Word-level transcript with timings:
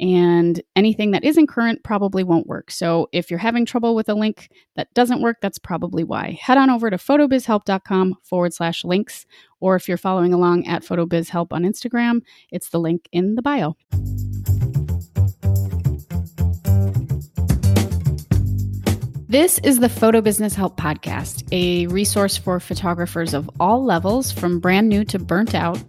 and 0.00 0.60
anything 0.74 1.12
that 1.12 1.24
isn't 1.24 1.46
current 1.46 1.82
probably 1.84 2.24
won't 2.24 2.46
work. 2.46 2.70
So 2.70 3.08
if 3.12 3.30
you're 3.30 3.38
having 3.38 3.64
trouble 3.64 3.94
with 3.94 4.08
a 4.08 4.14
link 4.14 4.50
that 4.76 4.92
doesn't 4.94 5.22
work, 5.22 5.38
that's 5.40 5.58
probably 5.58 6.04
why. 6.04 6.38
Head 6.40 6.58
on 6.58 6.70
over 6.70 6.90
to 6.90 6.96
photobizhelp.com 6.96 8.16
forward 8.22 8.52
slash 8.52 8.84
links, 8.84 9.26
or 9.60 9.76
if 9.76 9.88
you're 9.88 9.96
following 9.96 10.34
along 10.34 10.66
at 10.66 10.82
photobizhelp 10.82 11.52
on 11.52 11.62
Instagram, 11.62 12.22
it's 12.50 12.70
the 12.70 12.80
link 12.80 13.08
in 13.12 13.34
the 13.34 13.42
bio. 13.42 13.76
This 19.34 19.58
is 19.64 19.80
the 19.80 19.88
Photo 19.88 20.20
Business 20.20 20.54
Help 20.54 20.78
Podcast, 20.78 21.42
a 21.50 21.88
resource 21.88 22.36
for 22.36 22.60
photographers 22.60 23.34
of 23.34 23.50
all 23.58 23.84
levels, 23.84 24.30
from 24.30 24.60
brand 24.60 24.88
new 24.88 25.04
to 25.06 25.18
burnt 25.18 25.56
out 25.56 25.82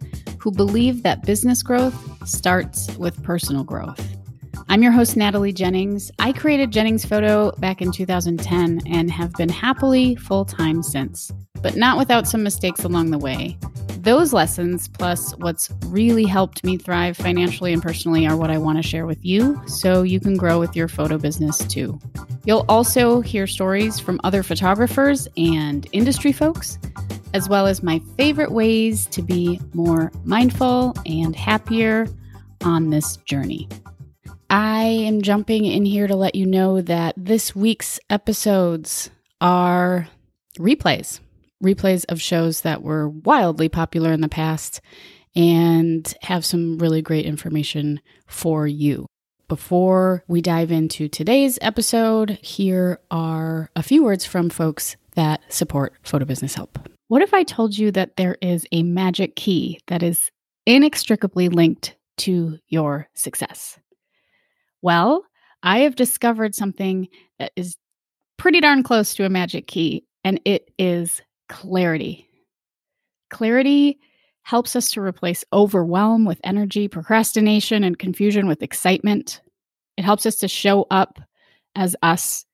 who 0.45 0.52
believe 0.52 1.02
that 1.02 1.26
business 1.26 1.63
growth 1.63 1.98
starts 2.27 2.95
with 2.98 3.22
personal 3.23 3.63
growth. 3.63 4.15
I'm 4.68 4.82
your 4.82 4.92
host, 4.92 5.16
Natalie 5.16 5.54
Jennings. 5.54 6.12
I 6.18 6.34
created 6.34 6.72
Jennings 6.72 7.05
Photo 7.05 7.52
back 7.60 7.82
in 7.82 7.92
2010 7.92 8.82
and 8.88 9.12
have 9.12 9.32
been 9.34 9.50
happily 9.50 10.16
full 10.16 10.44
time 10.44 10.82
since, 10.82 11.32
but 11.62 11.76
not 11.76 11.98
without 11.98 12.28
some 12.28 12.41
mistakes 12.41 12.84
along 12.84 13.12
the 13.12 13.18
way. 13.20 13.58
Those 14.00 14.34
lessons, 14.34 14.88
plus 14.88 15.34
what's 15.38 15.70
really 15.86 16.26
helped 16.26 16.64
me 16.64 16.78
thrive 16.78 17.16
financially 17.16 17.74
and 17.74 17.82
personally, 17.82 18.26
are 18.28 18.36
what 18.36 18.50
I 18.50 18.58
want 18.58 18.82
to 18.82 18.88
share 18.88 19.05
with 19.05 19.24
you 19.24 19.62
so 19.68 20.02
you 20.02 20.20
can 20.20 20.36
grow 20.36 20.60
with 20.60 20.76
your 20.76 20.88
photo 20.88 21.20
business 21.20 21.60
too. 21.60 22.00
You'll 22.46 22.66
also 22.68 23.22
hear 23.22 23.46
stories 23.46 24.00
from 24.00 24.20
other 24.24 24.41
photographers 24.41 25.27
and 25.38 25.88
industry 25.91 26.32
folks 26.32 26.79
as 27.35 27.50
well 27.50 27.68
as 27.68 27.84
my 27.84 28.00
favorite 28.18 28.52
ways 28.52 29.05
to 29.07 29.22
be 29.22 29.60
more 29.74 30.12
mindful 30.24 30.96
and 31.05 31.35
happier 31.35 32.07
on 32.63 32.90
this 32.91 33.18
journey. 33.18 33.68
I 34.55 34.84
am 34.84 35.21
jumping 35.21 35.65
in 35.65 35.84
here 35.84 36.07
to 36.07 36.15
let 36.15 36.34
you 36.34 36.45
know 36.45 36.79
that 36.79 37.13
this 37.17 37.53
week's 37.53 37.99
episodes 38.09 39.09
are 39.41 40.07
replays, 40.57 41.20
replays 41.61 42.05
of 42.07 42.21
shows 42.21 42.61
that 42.61 42.81
were 42.81 43.09
wildly 43.09 43.67
popular 43.67 44.13
in 44.13 44.21
the 44.21 44.29
past 44.29 44.79
and 45.35 46.13
have 46.21 46.45
some 46.45 46.77
really 46.77 47.01
great 47.01 47.26
information 47.26 47.99
for 48.27 48.65
you. 48.65 49.07
Before 49.49 50.23
we 50.29 50.39
dive 50.41 50.71
into 50.71 51.09
today's 51.09 51.59
episode, 51.61 52.39
here 52.41 53.01
are 53.11 53.70
a 53.76 53.83
few 53.83 54.05
words 54.05 54.23
from 54.23 54.49
folks 54.49 54.95
that 55.15 55.41
support 55.49 55.95
Photo 56.01 56.23
Business 56.23 56.55
Help. 56.55 56.79
What 57.09 57.21
if 57.21 57.33
I 57.33 57.43
told 57.43 57.77
you 57.77 57.91
that 57.91 58.15
there 58.15 58.37
is 58.41 58.65
a 58.71 58.83
magic 58.83 59.35
key 59.35 59.81
that 59.87 60.01
is 60.01 60.31
inextricably 60.65 61.49
linked 61.49 61.98
to 62.20 62.59
your 62.70 63.09
success? 63.15 63.79
Well, 64.86 65.24
I 65.64 65.80
have 65.80 65.96
discovered 65.96 66.53
something 66.53 67.08
that 67.40 67.52
is 67.56 67.75
pretty 68.38 68.62
darn 68.62 68.84
close 68.84 69.16
to 69.16 69.25
a 69.25 69.31
magic 69.31 69.66
key, 69.66 70.06
and 70.24 70.40
it 70.46 70.69
is 70.78 71.24
clarity. 71.50 72.30
Clarity 73.31 73.97
helps 74.44 74.75
us 74.75 74.91
to 74.91 75.02
replace 75.02 75.44
overwhelm 75.52 76.24
with 76.24 76.40
energy, 76.44 76.88
procrastination 76.88 77.84
and 77.84 77.97
confusion 77.97 78.47
with 78.47 78.62
excitement. 78.62 79.41
It 79.97 80.06
helps 80.06 80.28
us 80.28 80.36
to 80.36 80.47
show 80.47 80.86
up 80.91 81.19
as 81.75 81.96
us. 82.03 82.46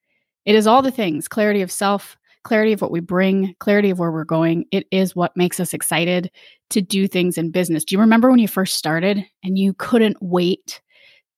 It 0.46 0.56
is 0.56 0.68
all 0.68 0.82
the 0.82 0.90
things 0.90 1.28
clarity 1.28 1.62
of 1.62 1.70
self, 1.70 2.16
clarity 2.46 2.72
of 2.72 2.80
what 2.80 2.92
we 2.92 3.02
bring, 3.02 3.56
clarity 3.60 3.90
of 3.90 4.00
where 4.00 4.10
we're 4.10 4.24
going. 4.24 4.64
It 4.72 4.88
is 4.90 5.18
what 5.18 5.36
makes 5.36 5.60
us 5.60 5.74
excited 5.74 6.32
to 6.70 6.80
do 6.80 7.10
things 7.10 7.38
in 7.38 7.52
business. 7.52 7.84
Do 7.84 7.94
you 7.94 8.00
remember 8.00 8.30
when 8.30 8.40
you 8.40 8.48
first 8.48 8.78
started 8.78 9.22
and 9.44 9.58
you 9.58 9.74
couldn't 9.74 10.16
wait 10.22 10.80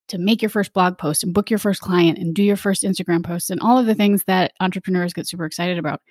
to 0.10 0.18
make 0.18 0.42
your 0.42 0.50
first 0.50 0.74
blog 0.74 0.98
post 0.98 1.24
and 1.24 1.34
book 1.34 1.50
your 1.50 1.60
first 1.60 1.82
client 1.82 2.18
and 2.18 2.36
do 2.36 2.44
your 2.44 2.56
first 2.56 2.84
Instagram 2.84 3.24
post 3.24 3.50
and 3.50 3.60
all 3.62 3.78
of 3.78 3.86
the 3.86 3.96
things 3.96 4.24
that 4.26 4.52
entrepreneurs 4.60 5.14
get 5.14 5.28
super 5.28 5.46
excited 5.46 5.78
about? 5.78 6.02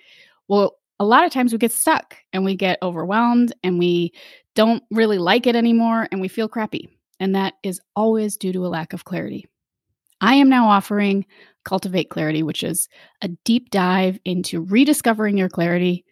Well, 0.47 0.77
a 0.99 1.05
lot 1.05 1.25
of 1.25 1.31
times 1.31 1.51
we 1.51 1.57
get 1.57 1.71
stuck 1.71 2.15
and 2.31 2.45
we 2.45 2.55
get 2.55 2.79
overwhelmed 2.81 3.53
and 3.63 3.79
we 3.79 4.13
don't 4.55 4.83
really 4.91 5.17
like 5.17 5.47
it 5.47 5.55
anymore 5.55 6.07
and 6.11 6.21
we 6.21 6.27
feel 6.27 6.47
crappy. 6.47 6.87
And 7.19 7.35
that 7.35 7.55
is 7.63 7.81
always 7.95 8.37
due 8.37 8.53
to 8.53 8.65
a 8.65 8.67
lack 8.67 8.93
of 8.93 9.05
clarity. 9.05 9.45
I 10.21 10.35
am 10.35 10.49
now 10.49 10.69
offering 10.69 11.25
Cultivate 11.65 12.09
Clarity, 12.09 12.43
which 12.43 12.63
is 12.63 12.87
a 13.21 13.29
deep 13.45 13.69
dive 13.69 14.19
into 14.25 14.61
rediscovering 14.61 15.37
your 15.37 15.49
clarity 15.49 16.05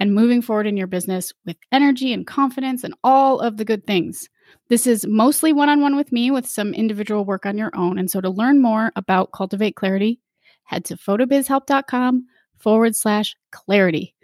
and 0.00 0.14
moving 0.14 0.42
forward 0.42 0.66
in 0.66 0.76
your 0.76 0.86
business 0.86 1.32
with 1.44 1.56
energy 1.72 2.12
and 2.12 2.26
confidence 2.26 2.84
and 2.84 2.94
all 3.02 3.40
of 3.40 3.56
the 3.56 3.64
good 3.64 3.86
things. 3.86 4.28
This 4.68 4.86
is 4.86 5.06
mostly 5.06 5.52
one 5.52 5.68
on 5.68 5.80
one 5.80 5.96
with 5.96 6.12
me 6.12 6.30
with 6.30 6.46
some 6.46 6.74
individual 6.74 7.24
work 7.24 7.46
on 7.46 7.58
your 7.58 7.70
own. 7.74 7.98
And 7.98 8.10
so 8.10 8.20
to 8.20 8.30
learn 8.30 8.60
more 8.60 8.92
about 8.96 9.32
Cultivate 9.32 9.76
Clarity, 9.76 10.20
head 10.64 10.84
to 10.86 10.96
photobizhelp.com 10.96 12.26
forward 12.58 12.94
slash 12.94 13.36
clarity. 13.50 14.14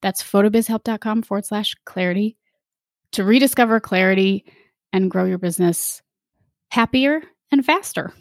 That's 0.00 0.22
photobizhelp.com 0.22 1.22
forward 1.22 1.46
slash 1.46 1.74
clarity 1.84 2.36
to 3.12 3.24
rediscover 3.24 3.78
clarity 3.78 4.44
and 4.92 5.10
grow 5.10 5.24
your 5.24 5.38
business 5.38 6.02
happier 6.70 7.22
and 7.50 7.64
faster. 7.64 8.12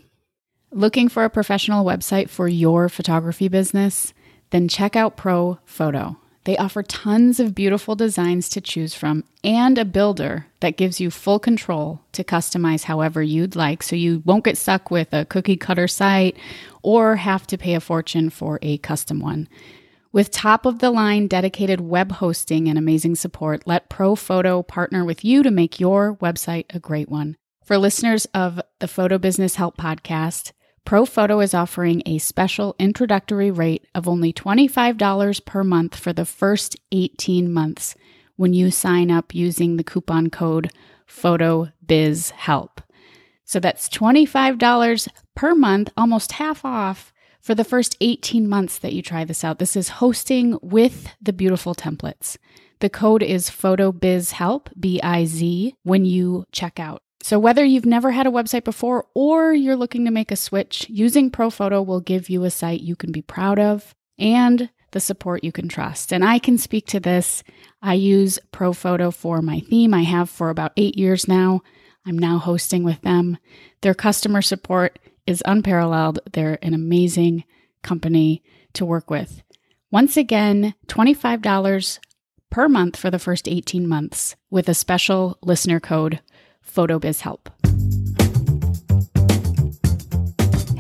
Looking 0.71 1.09
for 1.09 1.25
a 1.25 1.29
professional 1.29 1.83
website 1.83 2.29
for 2.29 2.47
your 2.47 2.88
photography 2.88 3.47
business? 3.47 4.13
Then 4.51 4.67
check 4.67 4.95
out 4.95 5.17
Pro 5.17 5.59
Photo. 5.66 6.17
They 6.44 6.57
offer 6.57 6.81
tons 6.81 7.40
of 7.40 7.53
beautiful 7.53 7.96
designs 7.96 8.50
to 8.50 8.62
choose 8.62 8.96
from 8.96 9.24
and 9.44 9.78
a 9.78 9.85
builder 9.85 10.47
that 10.59 10.78
gives 10.78 11.00
you 11.00 11.12
full 11.12 11.38
control 11.38 12.02
to 12.13 12.24
customize 12.24 12.84
however 12.84 13.22
you'd 13.22 13.56
like 13.56 13.84
so 13.84 13.96
you 13.96 14.24
won't 14.25 14.46
get 14.46 14.57
stuck 14.57 14.90
with 14.90 15.13
a 15.13 15.25
cookie 15.25 15.57
cutter 15.57 15.88
site 15.88 16.35
or 16.81 17.16
have 17.18 17.46
to 17.47 17.57
pay 17.57 17.75
a 17.75 17.80
fortune 17.80 18.31
for 18.31 18.57
a 18.63 18.80
custom 18.80 19.19
one. 19.19 19.47
With 20.12 20.31
top 20.31 20.66
of 20.66 20.80
the 20.80 20.90
line 20.91 21.28
dedicated 21.28 21.80
web 21.80 22.12
hosting 22.13 22.68
and 22.68 22.78
amazing 22.78 23.16
support, 23.16 23.66
let 23.66 23.88
Pro 23.88 24.16
Photo 24.16 24.62
partner 24.63 25.06
with 25.06 25.24
you 25.24 25.44
to 25.44 25.51
make 25.51 25.80
your 25.80 26.16
website 26.16 26.66
a 26.74 26.80
great 26.80 27.07
one. 27.07 27.38
For 27.63 27.78
listeners 27.78 28.25
of 28.34 28.59
the 28.80 28.88
Photo 28.90 29.18
Business 29.18 29.56
Help 29.56 29.78
podcast, 29.78 30.51
ProPhoto 30.86 31.44
is 31.44 31.53
offering 31.53 32.02
a 32.06 32.18
special 32.18 32.75
introductory 32.78 33.52
rate 33.52 33.86
of 33.96 34.08
only 34.08 34.34
$25 34.34 35.46
per 35.46 35.64
month 35.64 35.96
for 35.96 36.12
the 36.12 36.25
first 36.25 36.75
18 36.92 37.52
months 37.52 37.96
when 38.36 38.53
you 38.53 38.72
sign 38.72 39.12
up 39.12 39.34
using 39.34 39.78
the 39.78 39.84
coupon 39.84 40.30
code 40.30 40.72
PHOTOBIZHELP. 41.08 42.80
So 43.46 43.59
that's 43.59 43.90
$25 43.90 45.08
per 45.36 45.56
month, 45.56 45.90
almost 45.96 46.34
half 46.34 46.66
off 46.66 47.13
for 47.40 47.53
the 47.56 47.63
first 47.63 47.98
18 48.02 48.48
months 48.48 48.78
that 48.80 48.94
you 48.94 49.02
try 49.02 49.25
this 49.25 49.44
out. 49.44 49.59
This 49.59 49.75
is 49.75 49.90
hosting 49.90 50.58
with 50.62 51.13
the 51.22 51.34
beautiful 51.34 51.75
templates. 51.75 52.38
The 52.80 52.90
code 52.90 53.24
is 53.24 53.50
PHOTOBIZHELP, 53.50 54.69
B 54.80 55.00
I 55.02 55.25
Z, 55.25 55.75
when 55.84 56.06
you 56.06 56.46
check 56.52 56.80
out. 56.80 57.03
So, 57.23 57.37
whether 57.37 57.63
you've 57.63 57.85
never 57.85 58.11
had 58.11 58.25
a 58.25 58.31
website 58.31 58.63
before 58.63 59.05
or 59.13 59.53
you're 59.53 59.75
looking 59.75 60.05
to 60.05 60.11
make 60.11 60.31
a 60.31 60.35
switch, 60.35 60.87
using 60.89 61.29
ProPhoto 61.29 61.85
will 61.85 62.01
give 62.01 62.29
you 62.29 62.43
a 62.43 62.49
site 62.49 62.81
you 62.81 62.95
can 62.95 63.11
be 63.11 63.21
proud 63.21 63.59
of 63.59 63.93
and 64.17 64.69
the 64.91 64.99
support 64.99 65.43
you 65.43 65.51
can 65.51 65.67
trust. 65.67 66.11
And 66.11 66.23
I 66.25 66.39
can 66.39 66.57
speak 66.57 66.87
to 66.87 66.99
this. 66.99 67.43
I 67.81 67.93
use 67.93 68.39
ProPhoto 68.51 69.13
for 69.13 69.41
my 69.41 69.59
theme. 69.61 69.93
I 69.93 70.01
have 70.03 70.29
for 70.29 70.49
about 70.49 70.73
eight 70.77 70.97
years 70.97 71.27
now. 71.27 71.61
I'm 72.05 72.17
now 72.17 72.39
hosting 72.39 72.83
with 72.83 73.01
them. 73.01 73.38
Their 73.81 73.93
customer 73.93 74.41
support 74.41 75.00
is 75.27 75.44
unparalleled. 75.45 76.19
They're 76.33 76.59
an 76.62 76.74
amazing 76.74 77.44
company 77.83 78.44
to 78.74 78.85
work 78.85 79.09
with. 79.09 79.44
Once 79.91 80.17
again, 80.17 80.74
$25 80.88 82.00
per 82.50 82.67
month 82.67 82.97
for 82.97 83.12
the 83.12 83.19
first 83.19 83.47
18 83.47 83.88
months 83.88 84.35
with 84.50 84.67
a 84.67 84.74
special 84.74 85.38
listener 85.41 85.79
code 85.79 86.19
PhotoBizHelp. 86.66 87.70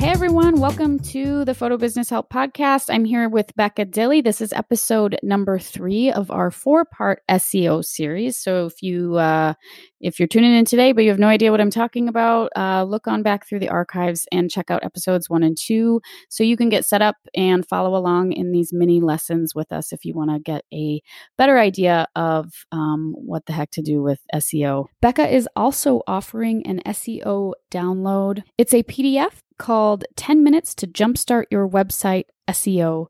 Hey 0.01 0.09
everyone, 0.09 0.59
welcome 0.59 0.97
to 0.97 1.45
the 1.45 1.53
Photo 1.53 1.77
Business 1.77 2.09
Help 2.09 2.27
Podcast. 2.31 2.91
I'm 2.91 3.05
here 3.05 3.29
with 3.29 3.55
Becca 3.55 3.85
Dilly. 3.85 4.21
This 4.21 4.41
is 4.41 4.51
episode 4.51 5.19
number 5.21 5.59
three 5.59 6.11
of 6.11 6.31
our 6.31 6.49
four-part 6.49 7.21
SEO 7.29 7.85
series. 7.85 8.35
So 8.35 8.65
if 8.65 8.81
you 8.81 9.17
uh, 9.17 9.53
if 9.99 10.17
you're 10.17 10.27
tuning 10.27 10.55
in 10.55 10.65
today 10.65 10.91
but 10.91 11.03
you 11.03 11.11
have 11.11 11.19
no 11.19 11.27
idea 11.27 11.51
what 11.51 11.61
I'm 11.61 11.69
talking 11.69 12.07
about, 12.07 12.49
uh, 12.55 12.83
look 12.83 13.07
on 13.07 13.21
back 13.21 13.47
through 13.47 13.59
the 13.59 13.69
archives 13.69 14.25
and 14.31 14.49
check 14.49 14.71
out 14.71 14.83
episodes 14.83 15.29
one 15.29 15.43
and 15.43 15.55
two, 15.55 16.01
so 16.29 16.43
you 16.43 16.57
can 16.57 16.69
get 16.69 16.83
set 16.83 17.03
up 17.03 17.17
and 17.35 17.63
follow 17.67 17.95
along 17.95 18.31
in 18.31 18.51
these 18.51 18.73
mini 18.73 19.01
lessons 19.01 19.53
with 19.53 19.71
us 19.71 19.93
if 19.93 20.03
you 20.03 20.15
want 20.15 20.31
to 20.31 20.39
get 20.39 20.65
a 20.73 20.99
better 21.37 21.59
idea 21.59 22.07
of 22.15 22.65
um, 22.71 23.13
what 23.15 23.45
the 23.45 23.53
heck 23.53 23.69
to 23.69 23.83
do 23.83 24.01
with 24.01 24.21
SEO. 24.33 24.85
Becca 24.99 25.31
is 25.31 25.47
also 25.55 26.01
offering 26.07 26.65
an 26.65 26.81
SEO 26.87 27.53
download. 27.69 28.41
It's 28.57 28.73
a 28.73 28.81
PDF 28.81 29.33
called 29.61 30.03
10 30.15 30.43
Minutes 30.43 30.73
to 30.73 30.87
Jumpstart 30.87 31.45
Your 31.51 31.69
Website 31.69 32.25
SEO 32.49 33.05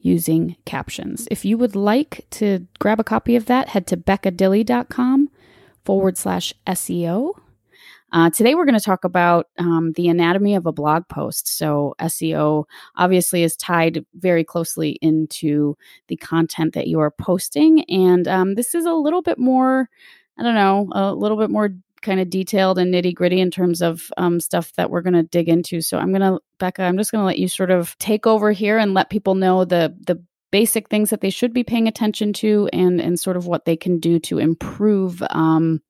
Using 0.00 0.54
Captions. 0.66 1.26
If 1.30 1.46
you 1.46 1.56
would 1.56 1.74
like 1.74 2.26
to 2.32 2.68
grab 2.78 3.00
a 3.00 3.04
copy 3.04 3.36
of 3.36 3.46
that, 3.46 3.70
head 3.70 3.86
to 3.86 3.96
beccadilly.com 3.96 5.30
forward 5.82 6.18
slash 6.18 6.52
SEO. 6.66 7.32
Uh, 8.12 8.28
today, 8.28 8.54
we're 8.54 8.66
going 8.66 8.78
to 8.78 8.84
talk 8.84 9.04
about 9.04 9.48
um, 9.58 9.92
the 9.96 10.08
anatomy 10.08 10.54
of 10.54 10.66
a 10.66 10.72
blog 10.72 11.08
post. 11.08 11.48
So, 11.48 11.94
SEO 12.02 12.64
obviously 12.96 13.42
is 13.42 13.56
tied 13.56 14.04
very 14.12 14.44
closely 14.44 14.98
into 15.00 15.74
the 16.08 16.16
content 16.16 16.74
that 16.74 16.86
you 16.86 17.00
are 17.00 17.10
posting. 17.12 17.82
And 17.84 18.28
um, 18.28 18.56
this 18.56 18.74
is 18.74 18.84
a 18.84 18.92
little 18.92 19.22
bit 19.22 19.38
more, 19.38 19.88
I 20.38 20.42
don't 20.42 20.54
know, 20.54 20.86
a 20.92 21.14
little 21.14 21.38
bit 21.38 21.48
more 21.48 21.70
kind 22.04 22.20
of 22.20 22.30
detailed 22.30 22.78
and 22.78 22.94
nitty 22.94 23.14
gritty 23.14 23.40
in 23.40 23.50
terms 23.50 23.82
of 23.82 24.10
um, 24.16 24.38
stuff 24.38 24.72
that 24.74 24.90
we're 24.90 25.00
going 25.00 25.14
to 25.14 25.24
dig 25.24 25.48
into. 25.48 25.80
So 25.80 25.98
I'm 25.98 26.12
going 26.12 26.20
to, 26.20 26.40
Becca, 26.58 26.82
I'm 26.82 26.96
just 26.96 27.10
going 27.10 27.22
to 27.22 27.26
let 27.26 27.38
you 27.38 27.48
sort 27.48 27.70
of 27.70 27.98
take 27.98 28.26
over 28.26 28.52
here 28.52 28.78
and 28.78 28.94
let 28.94 29.10
people 29.10 29.34
know 29.34 29.64
the 29.64 29.96
the 30.06 30.22
basic 30.52 30.88
things 30.88 31.10
that 31.10 31.20
they 31.20 31.30
should 31.30 31.52
be 31.52 31.64
paying 31.64 31.88
attention 31.88 32.32
to 32.32 32.68
and 32.72 33.00
and 33.00 33.18
sort 33.18 33.36
of 33.36 33.46
what 33.46 33.64
they 33.64 33.76
can 33.76 33.98
do 33.98 34.20
to 34.20 34.38
improve 34.38 35.20
um, 35.30 35.80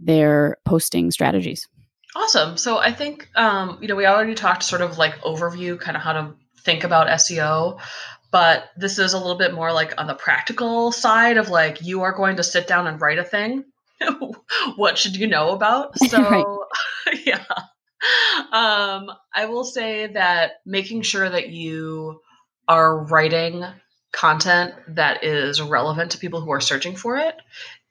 their 0.00 0.56
posting 0.64 1.10
strategies. 1.10 1.68
Awesome. 2.14 2.56
So 2.56 2.78
I 2.78 2.92
think 2.92 3.28
um, 3.34 3.78
you 3.82 3.88
know 3.88 3.96
we 3.96 4.06
already 4.06 4.34
talked 4.34 4.62
sort 4.62 4.80
of 4.80 4.96
like 4.96 5.20
overview, 5.20 5.78
kind 5.78 5.96
of 5.96 6.02
how 6.02 6.14
to 6.14 6.34
think 6.62 6.84
about 6.84 7.08
SEO 7.08 7.78
but 8.32 8.70
this 8.76 8.98
is 8.98 9.14
a 9.14 9.18
little 9.18 9.38
bit 9.38 9.54
more 9.54 9.72
like 9.72 9.94
on 9.98 10.06
the 10.06 10.14
practical 10.14 10.92
side 10.92 11.38
of 11.38 11.48
like 11.48 11.80
you 11.80 12.02
are 12.02 12.12
going 12.12 12.36
to 12.36 12.42
sit 12.42 12.66
down 12.66 12.86
and 12.86 13.00
write 13.00 13.18
a 13.18 13.24
thing 13.24 13.64
what 14.76 14.98
should 14.98 15.16
you 15.16 15.26
know 15.26 15.50
about? 15.50 15.94
So, 16.08 16.22
right. 16.22 17.18
yeah. 17.26 17.44
Um, 18.52 19.10
I 19.34 19.46
will 19.46 19.64
say 19.64 20.06
that 20.08 20.52
making 20.64 21.02
sure 21.02 21.28
that 21.28 21.48
you 21.48 22.20
are 22.68 23.04
writing 23.04 23.64
content 24.12 24.74
that 24.88 25.24
is 25.24 25.60
relevant 25.60 26.12
to 26.12 26.18
people 26.18 26.40
who 26.40 26.52
are 26.52 26.60
searching 26.60 26.96
for 26.96 27.16
it 27.16 27.34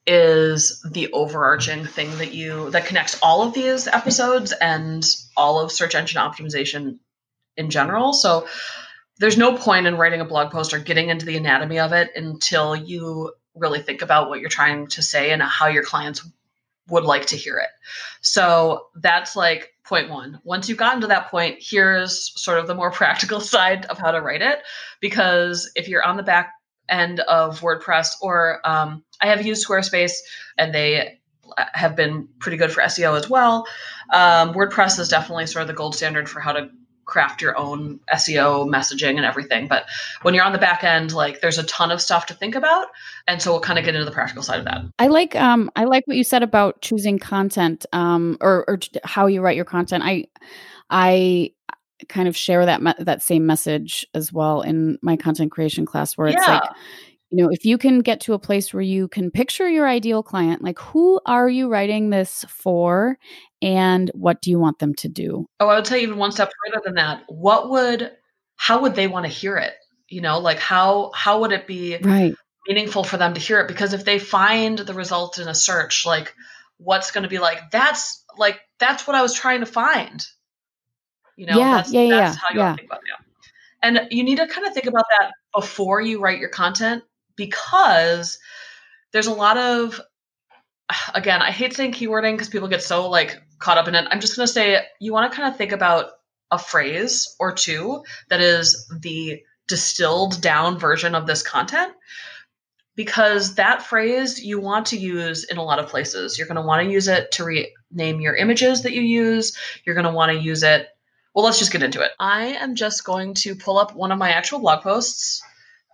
is 0.08 0.86
the 0.90 1.12
overarching 1.12 1.86
thing 1.86 2.10
that 2.20 2.34
you 2.34 2.70
that 2.72 2.86
connects 2.86 3.20
all 3.22 3.42
of 3.42 3.54
these 3.54 3.88
episodes 3.88 4.52
and 4.54 5.04
all 5.36 5.60
of 5.60 5.72
search 5.72 5.96
engine 5.96 6.22
optimization 6.22 7.00
in 7.58 7.70
general. 7.70 8.14
So 8.14 8.48
there's 9.18 9.38
no 9.38 9.58
point 9.58 9.88
in 9.88 9.98
writing 9.98 10.22
a 10.22 10.26
blog 10.26 10.52
post 10.52 10.74
or 10.74 10.80
getting 10.80 11.10
into 11.10 11.26
the 11.26 11.38
anatomy 11.38 11.80
of 11.80 11.94
it 11.94 12.12
until 12.16 12.76
you 12.76 13.34
really 13.56 13.82
think 13.82 14.02
about 14.02 14.30
what 14.30 14.40
you're 14.40 14.50
trying 14.50 14.88
to 14.88 15.02
say 15.02 15.32
and 15.32 15.42
how 15.42 15.68
your 15.68 15.84
clients 15.84 16.28
would 16.90 17.04
like 17.04 17.28
to 17.28 17.36
hear 17.36 17.58
it. 17.58 17.70
So 18.22 18.88
that's 18.96 19.36
like 19.36 19.74
point 19.84 20.10
one. 20.10 20.40
Once 20.44 20.70
you've 20.70 20.78
gotten 20.78 21.02
to 21.02 21.08
that 21.08 21.30
point, 21.30 21.58
here's 21.60 22.32
sort 22.42 22.60
of 22.60 22.68
the 22.68 22.76
more 22.76 22.92
practical 22.92 23.40
side 23.40 23.86
of 23.86 23.98
how 23.98 24.12
to 24.12 24.22
write 24.22 24.42
it. 24.42 24.60
Because 25.00 25.72
if 25.76 25.88
you're 25.88 26.04
on 26.04 26.18
the 26.18 26.24
back 26.24 26.54
end 26.90 27.20
of 27.22 27.62
WordPress, 27.62 28.16
or 28.22 28.60
um, 28.64 29.04
I 29.22 29.28
have 29.28 29.46
used 29.46 29.66
Squarespace 29.66 30.14
and 30.58 30.74
they 30.74 31.20
have 31.74 31.96
been 31.96 32.28
pretty 32.40 32.58
good 32.58 32.72
for 32.72 32.82
SEO 32.82 33.18
as 33.18 33.30
well. 33.30 33.68
Um, 34.12 34.54
WordPress 34.54 35.00
is 35.00 35.10
definitely 35.10 35.48
sort 35.48 35.62
of 35.62 35.68
the 35.68 35.74
gold 35.74 35.96
standard 35.96 36.30
for 36.30 36.40
how 36.40 36.54
to 36.54 36.70
craft 37.06 37.42
your 37.42 37.58
own 37.58 38.00
SEO 38.14 38.68
messaging 38.68 39.16
and 39.16 39.26
everything. 39.26 39.68
But 39.68 39.86
when 40.24 40.34
you're 40.34 40.44
on 40.44 40.54
the 40.54 40.60
back 40.60 40.84
end, 40.84 41.14
like 41.14 41.42
there's 41.42 41.58
a 41.58 41.64
ton 41.64 41.92
of 41.92 42.02
stuff 42.02 42.26
to 42.28 42.34
think 42.34 42.56
about. 42.56 42.88
And 43.28 43.42
so 43.42 43.52
we'll 43.52 43.62
kind 43.62 43.80
of 43.80 43.86
get 43.86 43.96
into 43.96 44.06
the 44.06 44.12
practical 44.12 44.44
side 44.44 44.60
of 44.60 44.66
that. 44.66 44.82
I 45.00 45.08
like 45.08 45.36
um 45.36 45.70
I 45.76 45.86
like 45.86 46.06
what 46.08 46.18
you 46.18 46.24
said 46.24 46.44
about 46.44 46.82
choosing 46.82 47.20
content 47.20 47.86
um 47.94 48.38
or 48.42 48.66
or 48.68 48.80
how 49.04 49.28
you 49.28 49.42
write 49.42 49.56
your 49.56 49.66
content. 49.66 50.04
I 50.06 50.28
I 50.90 51.52
kind 52.10 52.28
of 52.28 52.36
share 52.36 52.66
that 52.66 52.82
me- 52.82 52.94
that 53.00 53.22
same 53.22 53.46
message 53.46 54.06
as 54.14 54.34
well 54.34 54.62
in 54.62 54.98
my 55.02 55.16
content 55.16 55.52
creation 55.52 55.86
class 55.86 56.18
where 56.18 56.28
it's 56.28 56.48
yeah. 56.48 56.56
like 56.56 56.70
you 57.32 57.44
know 57.44 57.50
if 57.52 57.66
you 57.66 57.78
can 57.78 58.00
get 58.00 58.22
to 58.22 58.34
a 58.34 58.40
place 58.40 58.74
where 58.74 58.82
you 58.82 59.08
can 59.08 59.32
picture 59.32 59.70
your 59.70 59.88
ideal 59.88 60.24
client 60.24 60.64
like 60.64 60.80
who 60.80 61.20
are 61.26 61.50
you 61.50 61.70
writing 61.70 62.10
this 62.10 62.46
for 62.48 63.18
and 63.62 64.12
what 64.14 64.42
do 64.42 64.52
you 64.52 64.60
want 64.60 64.80
them 64.80 64.94
to 64.96 65.10
do? 65.10 65.48
Oh 65.60 65.68
i 65.68 65.76
would 65.76 65.86
tell 65.86 65.98
you 65.98 66.04
even 66.04 66.18
one 66.18 66.32
step 66.32 66.52
further 66.66 66.82
than 66.86 66.96
that 66.96 67.24
what 67.28 67.70
would 67.70 68.12
how 68.56 68.82
would 68.82 68.96
they 68.96 69.08
want 69.08 69.26
to 69.26 69.32
hear 69.32 69.58
it? 69.58 69.74
You 70.08 70.22
know 70.22 70.40
like 70.40 70.60
how 70.60 71.12
how 71.16 71.42
would 71.42 71.52
it 71.52 71.68
be 71.68 71.98
right. 71.98 72.36
meaningful 72.68 73.04
for 73.04 73.18
them 73.18 73.34
to 73.34 73.40
hear 73.40 73.60
it? 73.62 73.68
Because 73.68 73.94
if 73.94 74.06
they 74.06 74.20
find 74.20 74.78
the 74.78 74.94
result 74.94 75.40
in 75.40 75.48
a 75.48 75.56
search 75.56 76.06
like 76.06 76.34
what's 76.78 77.12
going 77.12 77.24
to 77.24 77.30
be 77.30 77.40
like 77.40 77.72
that's 77.72 78.24
like 78.38 78.60
that's 78.80 79.08
what 79.08 79.16
i 79.16 79.22
was 79.22 79.34
trying 79.34 79.62
to 79.62 79.66
find. 79.66 80.26
You 81.38 81.48
know 81.48 81.58
yeah 81.58 81.76
that's, 81.76 81.92
yeah 81.92 82.08
that's 82.10 82.36
yeah, 82.36 82.42
how 82.42 82.54
you 82.54 82.60
yeah. 82.60 82.76
think 82.76 82.88
about 82.88 83.00
it 83.00 83.26
and 83.86 84.08
you 84.10 84.24
need 84.24 84.38
to 84.38 84.48
kind 84.48 84.66
of 84.66 84.74
think 84.74 84.88
about 84.88 85.06
that 85.20 85.32
before 85.54 86.02
you 86.02 86.20
write 86.20 86.40
your 86.40 86.50
content 86.50 87.04
because 87.36 88.40
there's 89.12 89.28
a 89.28 89.34
lot 89.34 89.58
of 89.58 90.02
again, 91.14 91.42
I 91.42 91.52
hate 91.52 91.74
saying 91.74 91.94
keywording 91.94 92.34
because 92.34 92.50
people 92.50 92.68
get 92.68 92.84
so 92.84 93.10
like 93.10 93.42
caught 93.60 93.78
up 93.78 93.88
in 93.88 93.96
it. 93.96 94.08
I'm 94.10 94.20
just 94.20 94.36
going 94.36 94.48
to 94.48 94.54
say 94.54 94.82
you 95.00 95.14
want 95.14 95.32
to 95.32 95.36
kind 95.36 95.52
of 95.52 95.58
think 95.58 95.72
about 95.72 96.12
a 96.52 96.60
phrase 96.60 97.36
or 97.40 97.54
two 97.54 98.04
that 98.30 98.42
is 98.42 98.88
the 99.02 99.42
distilled 99.68 100.42
down 100.42 100.78
version 100.78 101.16
of 101.16 101.26
this 101.26 101.42
content 101.42 101.92
because 102.96 103.56
that 103.56 103.82
phrase 103.82 104.44
you 104.44 104.60
want 104.60 104.88
to 104.88 104.98
use 104.98 105.44
in 105.44 105.58
a 105.58 105.64
lot 105.64 105.80
of 105.80 105.90
places. 105.90 106.38
You're 106.38 106.48
going 106.48 106.56
to 106.56 106.62
want 106.62 106.84
to 106.86 106.92
use 106.92 107.08
it 107.08 107.32
to 107.34 107.44
rename 107.44 108.22
your 108.22 108.36
images 108.36 108.84
that 108.84 108.94
you 108.94 109.02
use. 109.02 109.58
You're 109.86 109.96
going 109.96 110.06
to 110.06 110.14
want 110.14 110.32
to 110.32 110.40
use 110.40 110.64
it. 110.64 110.88
Well, 111.34 111.44
let's 111.44 111.60
just 111.60 111.72
get 111.72 111.84
into 111.84 112.02
it. 112.02 112.12
I 112.20 112.54
am 112.54 112.76
just 112.76 113.04
going 113.04 113.34
to 113.36 113.56
pull 113.56 113.78
up 113.78 113.96
one 113.96 114.12
of 114.12 114.20
my 114.20 114.32
actual 114.32 114.60
blog 114.60 114.82
posts 114.84 115.42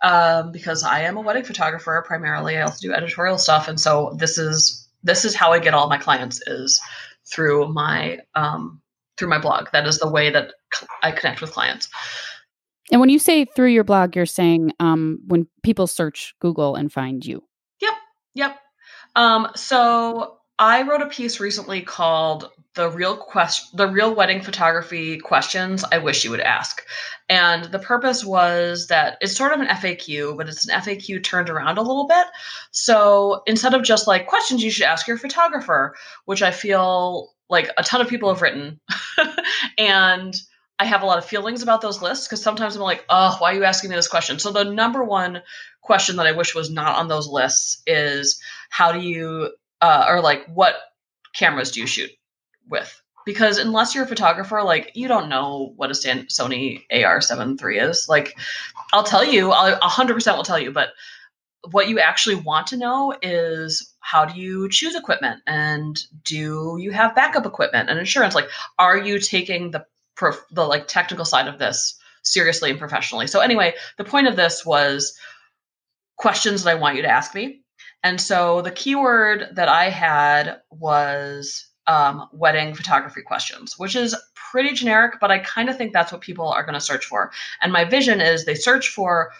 um, 0.02 0.52
because 0.52 0.82
I 0.82 1.00
am 1.00 1.16
a 1.16 1.20
wedding 1.20 1.44
photographer 1.44 2.02
primarily. 2.06 2.56
I 2.56 2.62
also 2.62 2.86
do 2.86 2.92
editorial 2.92 3.38
stuff, 3.38 3.68
and 3.68 3.80
so 3.80 4.14
this 4.18 4.38
is 4.38 4.88
this 5.02 5.24
is 5.24 5.34
how 5.34 5.52
I 5.52 5.58
get 5.58 5.74
all 5.74 5.88
my 5.88 5.98
clients 5.98 6.40
is 6.46 6.80
through 7.24 7.72
my 7.72 8.18
um, 8.34 8.80
through 9.16 9.28
my 9.28 9.38
blog. 9.38 9.68
That 9.72 9.86
is 9.86 9.98
the 9.98 10.10
way 10.10 10.30
that 10.30 10.52
I 11.02 11.12
connect 11.12 11.40
with 11.40 11.52
clients. 11.52 11.88
And 12.90 13.00
when 13.00 13.10
you 13.10 13.18
say 13.18 13.44
through 13.44 13.68
your 13.68 13.84
blog, 13.84 14.16
you're 14.16 14.26
saying 14.26 14.72
um, 14.80 15.20
when 15.26 15.46
people 15.62 15.86
search 15.86 16.34
Google 16.40 16.74
and 16.74 16.92
find 16.92 17.24
you. 17.24 17.42
Yep, 17.80 17.94
yep. 18.34 18.58
Um, 19.14 19.48
so 19.54 20.38
I 20.58 20.82
wrote 20.82 21.02
a 21.02 21.06
piece 21.06 21.40
recently 21.40 21.82
called 21.82 22.50
"The 22.74 22.88
Real 22.88 23.16
Quest, 23.16 23.76
The 23.76 23.86
Real 23.86 24.14
Wedding 24.14 24.42
Photography 24.42 25.18
Questions 25.18 25.84
I 25.90 25.98
Wish 25.98 26.24
You 26.24 26.30
Would 26.30 26.40
Ask," 26.40 26.84
and 27.28 27.64
the 27.64 27.78
purpose 27.78 28.24
was 28.24 28.88
that 28.88 29.18
it's 29.20 29.36
sort 29.36 29.52
of 29.52 29.60
an 29.60 29.68
FAQ, 29.68 30.36
but 30.36 30.48
it's 30.48 30.68
an 30.68 30.80
FAQ 30.80 31.22
turned 31.22 31.50
around 31.50 31.78
a 31.78 31.82
little 31.82 32.06
bit. 32.06 32.26
So 32.70 33.42
instead 33.46 33.74
of 33.74 33.82
just 33.82 34.06
like 34.06 34.26
questions 34.26 34.62
you 34.62 34.70
should 34.70 34.84
ask 34.86 35.06
your 35.06 35.18
photographer, 35.18 35.94
which 36.24 36.42
I 36.42 36.50
feel 36.50 37.32
like 37.48 37.70
a 37.76 37.82
ton 37.82 38.00
of 38.00 38.08
people 38.08 38.32
have 38.32 38.42
written, 38.42 38.80
and 39.78 40.34
I 40.78 40.84
have 40.84 41.02
a 41.02 41.06
lot 41.06 41.18
of 41.18 41.24
feelings 41.24 41.62
about 41.62 41.80
those 41.80 42.02
lists 42.02 42.26
because 42.26 42.42
sometimes 42.42 42.74
I'm 42.74 42.82
like, 42.82 43.04
oh, 43.08 43.36
why 43.38 43.52
are 43.52 43.56
you 43.56 43.64
asking 43.64 43.90
me 43.90 43.96
this 43.96 44.08
question? 44.08 44.38
So 44.38 44.50
the 44.50 44.64
number 44.64 45.04
one 45.04 45.42
question 45.80 46.16
that 46.16 46.26
I 46.26 46.32
wish 46.32 46.54
was 46.54 46.70
not 46.70 46.98
on 46.98 47.08
those 47.08 47.28
lists 47.28 47.82
is 47.86 48.40
how 48.68 48.92
do 48.92 49.00
you 49.00 49.52
uh, 49.82 50.06
or 50.08 50.20
like 50.22 50.46
what 50.46 50.76
cameras 51.34 51.72
do 51.72 51.80
you 51.80 51.86
shoot 51.86 52.10
with? 52.70 53.02
Because 53.26 53.58
unless 53.58 53.94
you're 53.94 54.04
a 54.04 54.08
photographer, 54.08 54.62
like 54.62 54.92
you 54.94 55.08
don't 55.08 55.28
know 55.28 55.74
what 55.76 55.90
a 55.90 55.94
Sony 55.94 56.84
A7R 56.90 57.62
III 57.62 57.78
is. 57.78 58.08
Like, 58.08 58.38
I'll 58.92 59.04
tell 59.04 59.24
you, 59.24 59.50
I'll 59.50 59.78
100% 59.78 60.36
will 60.36 60.44
tell 60.44 60.58
you, 60.58 60.72
but 60.72 60.90
what 61.70 61.88
you 61.88 62.00
actually 62.00 62.36
want 62.36 62.68
to 62.68 62.76
know 62.76 63.14
is 63.22 63.94
how 64.00 64.24
do 64.24 64.40
you 64.40 64.68
choose 64.68 64.96
equipment 64.96 65.42
and 65.46 66.00
do 66.24 66.76
you 66.80 66.90
have 66.90 67.14
backup 67.14 67.46
equipment 67.46 67.88
and 67.88 67.98
insurance? 67.98 68.34
Like, 68.34 68.48
are 68.78 68.96
you 68.96 69.18
taking 69.18 69.70
the 69.70 69.84
the 70.50 70.64
like 70.64 70.86
technical 70.86 71.24
side 71.24 71.48
of 71.48 71.58
this 71.58 71.98
seriously 72.22 72.70
and 72.70 72.78
professionally? 72.78 73.26
So 73.26 73.40
anyway, 73.40 73.74
the 73.98 74.04
point 74.04 74.28
of 74.28 74.36
this 74.36 74.64
was 74.66 75.18
questions 76.16 76.64
that 76.64 76.70
I 76.70 76.74
want 76.74 76.96
you 76.96 77.02
to 77.02 77.08
ask 77.10 77.34
me 77.34 77.62
and 78.02 78.20
so 78.20 78.62
the 78.62 78.70
keyword 78.70 79.48
that 79.54 79.68
I 79.68 79.90
had 79.90 80.60
was 80.70 81.66
um, 81.86 82.28
wedding 82.32 82.74
photography 82.74 83.22
questions, 83.22 83.78
which 83.78 83.96
is 83.96 84.16
pretty 84.34 84.74
generic, 84.74 85.14
but 85.20 85.30
I 85.30 85.38
kind 85.38 85.68
of 85.68 85.76
think 85.76 85.92
that's 85.92 86.12
what 86.12 86.20
people 86.20 86.48
are 86.48 86.64
going 86.64 86.74
to 86.74 86.80
search 86.80 87.06
for. 87.06 87.32
And 87.60 87.72
my 87.72 87.84
vision 87.84 88.20
is 88.20 88.44
they 88.44 88.54
search 88.54 88.88
for 88.88 89.32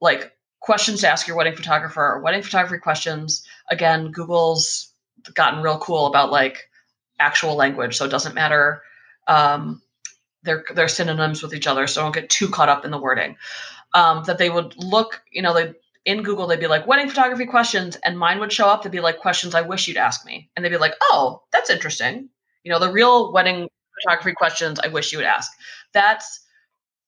like 0.00 0.32
questions 0.60 1.00
to 1.00 1.08
ask 1.08 1.26
your 1.26 1.36
wedding 1.36 1.56
photographer 1.56 2.00
or 2.00 2.20
wedding 2.20 2.42
photography 2.42 2.78
questions. 2.78 3.46
Again, 3.70 4.12
Google's 4.12 4.92
gotten 5.34 5.62
real 5.62 5.78
cool 5.78 6.06
about 6.06 6.30
like 6.30 6.68
actual 7.18 7.54
language, 7.54 7.96
so 7.96 8.04
it 8.04 8.10
doesn't 8.10 8.34
matter. 8.34 8.82
Um, 9.26 9.82
they're 10.42 10.64
they're 10.74 10.88
synonyms 10.88 11.42
with 11.42 11.54
each 11.54 11.66
other, 11.66 11.86
so 11.86 12.02
don't 12.02 12.14
get 12.14 12.28
too 12.30 12.48
caught 12.48 12.68
up 12.68 12.84
in 12.84 12.90
the 12.90 12.98
wording. 12.98 13.36
Um, 13.94 14.24
that 14.24 14.38
they 14.38 14.50
would 14.50 14.76
look, 14.76 15.22
you 15.30 15.40
know, 15.40 15.54
they 15.54 15.74
in 16.04 16.22
Google 16.22 16.46
they'd 16.46 16.60
be 16.60 16.66
like 16.66 16.86
wedding 16.86 17.08
photography 17.08 17.46
questions, 17.46 17.96
and 18.04 18.18
mine 18.18 18.38
would 18.40 18.52
show 18.52 18.68
up. 18.68 18.82
They'd 18.82 18.92
be 18.92 19.00
like 19.00 19.18
questions 19.18 19.54
I 19.54 19.62
wish 19.62 19.88
you'd 19.88 19.96
ask 19.96 20.24
me, 20.26 20.50
and 20.54 20.64
they'd 20.64 20.70
be 20.70 20.78
like, 20.78 20.94
oh, 21.02 21.42
that's 21.52 21.70
interesting. 21.70 22.28
You 22.62 22.72
know, 22.72 22.78
the 22.78 22.92
real 22.92 23.32
wedding 23.32 23.68
photography 24.02 24.34
questions 24.34 24.80
I 24.80 24.88
wish 24.88 25.12
you 25.12 25.18
would 25.18 25.26
ask. 25.26 25.50
That's 25.92 26.40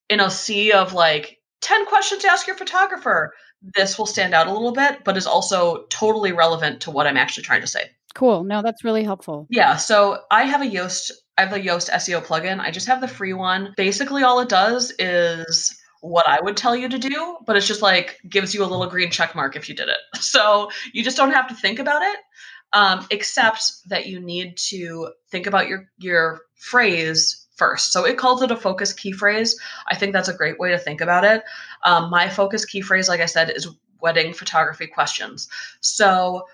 in 0.09 0.19
a 0.19 0.29
sea 0.29 0.71
of 0.71 0.93
like 0.93 1.37
10 1.61 1.85
questions 1.85 2.21
to 2.21 2.31
ask 2.31 2.47
your 2.47 2.55
photographer. 2.55 3.33
This 3.75 3.97
will 3.97 4.05
stand 4.05 4.33
out 4.33 4.47
a 4.47 4.53
little 4.53 4.71
bit, 4.71 5.03
but 5.03 5.17
is 5.17 5.27
also 5.27 5.85
totally 5.89 6.31
relevant 6.31 6.81
to 6.81 6.91
what 6.91 7.07
I'm 7.07 7.17
actually 7.17 7.43
trying 7.43 7.61
to 7.61 7.67
say. 7.67 7.89
Cool. 8.13 8.43
No, 8.43 8.61
that's 8.61 8.83
really 8.83 9.03
helpful. 9.03 9.47
Yeah. 9.49 9.77
So 9.77 10.19
I 10.31 10.43
have 10.43 10.61
a 10.61 10.65
Yoast, 10.65 11.11
I 11.37 11.41
have 11.41 11.51
the 11.51 11.59
Yoast 11.59 11.89
SEO 11.89 12.23
plugin. 12.23 12.59
I 12.59 12.71
just 12.71 12.87
have 12.87 13.01
the 13.01 13.07
free 13.07 13.33
one. 13.33 13.73
Basically, 13.75 14.23
all 14.23 14.39
it 14.39 14.49
does 14.49 14.93
is 14.97 15.77
what 16.01 16.27
I 16.27 16.39
would 16.41 16.57
tell 16.57 16.75
you 16.75 16.89
to 16.89 16.97
do, 16.97 17.37
but 17.45 17.55
it's 17.55 17.67
just 17.67 17.81
like 17.81 18.19
gives 18.27 18.53
you 18.53 18.63
a 18.63 18.67
little 18.67 18.87
green 18.87 19.11
check 19.11 19.35
mark 19.35 19.55
if 19.55 19.69
you 19.69 19.75
did 19.75 19.89
it. 19.89 19.97
So 20.21 20.69
you 20.93 21.03
just 21.03 21.17
don't 21.17 21.31
have 21.31 21.47
to 21.47 21.55
think 21.55 21.79
about 21.79 22.01
it 22.01 22.17
um, 22.73 23.05
except 23.11 23.63
that 23.87 24.07
you 24.07 24.19
need 24.19 24.57
to 24.69 25.11
think 25.29 25.47
about 25.47 25.67
your 25.67 25.89
your 25.97 26.41
phrase 26.55 27.47
first. 27.55 27.91
So 27.91 28.05
it 28.05 28.17
calls 28.17 28.41
it 28.41 28.51
a 28.51 28.55
focus 28.55 28.93
key 28.93 29.11
phrase. 29.11 29.59
I 29.87 29.95
think 29.95 30.13
that's 30.13 30.27
a 30.27 30.33
great 30.33 30.59
way 30.59 30.71
to 30.71 30.77
think 30.77 31.01
about 31.01 31.23
it. 31.23 31.43
Um, 31.83 32.09
my 32.09 32.29
focus 32.29 32.65
key 32.65 32.81
phrase, 32.81 33.09
like 33.09 33.21
I 33.21 33.25
said, 33.25 33.49
is 33.49 33.67
wedding 33.99 34.33
photography 34.33 34.87
questions. 34.87 35.47
So 35.81 36.45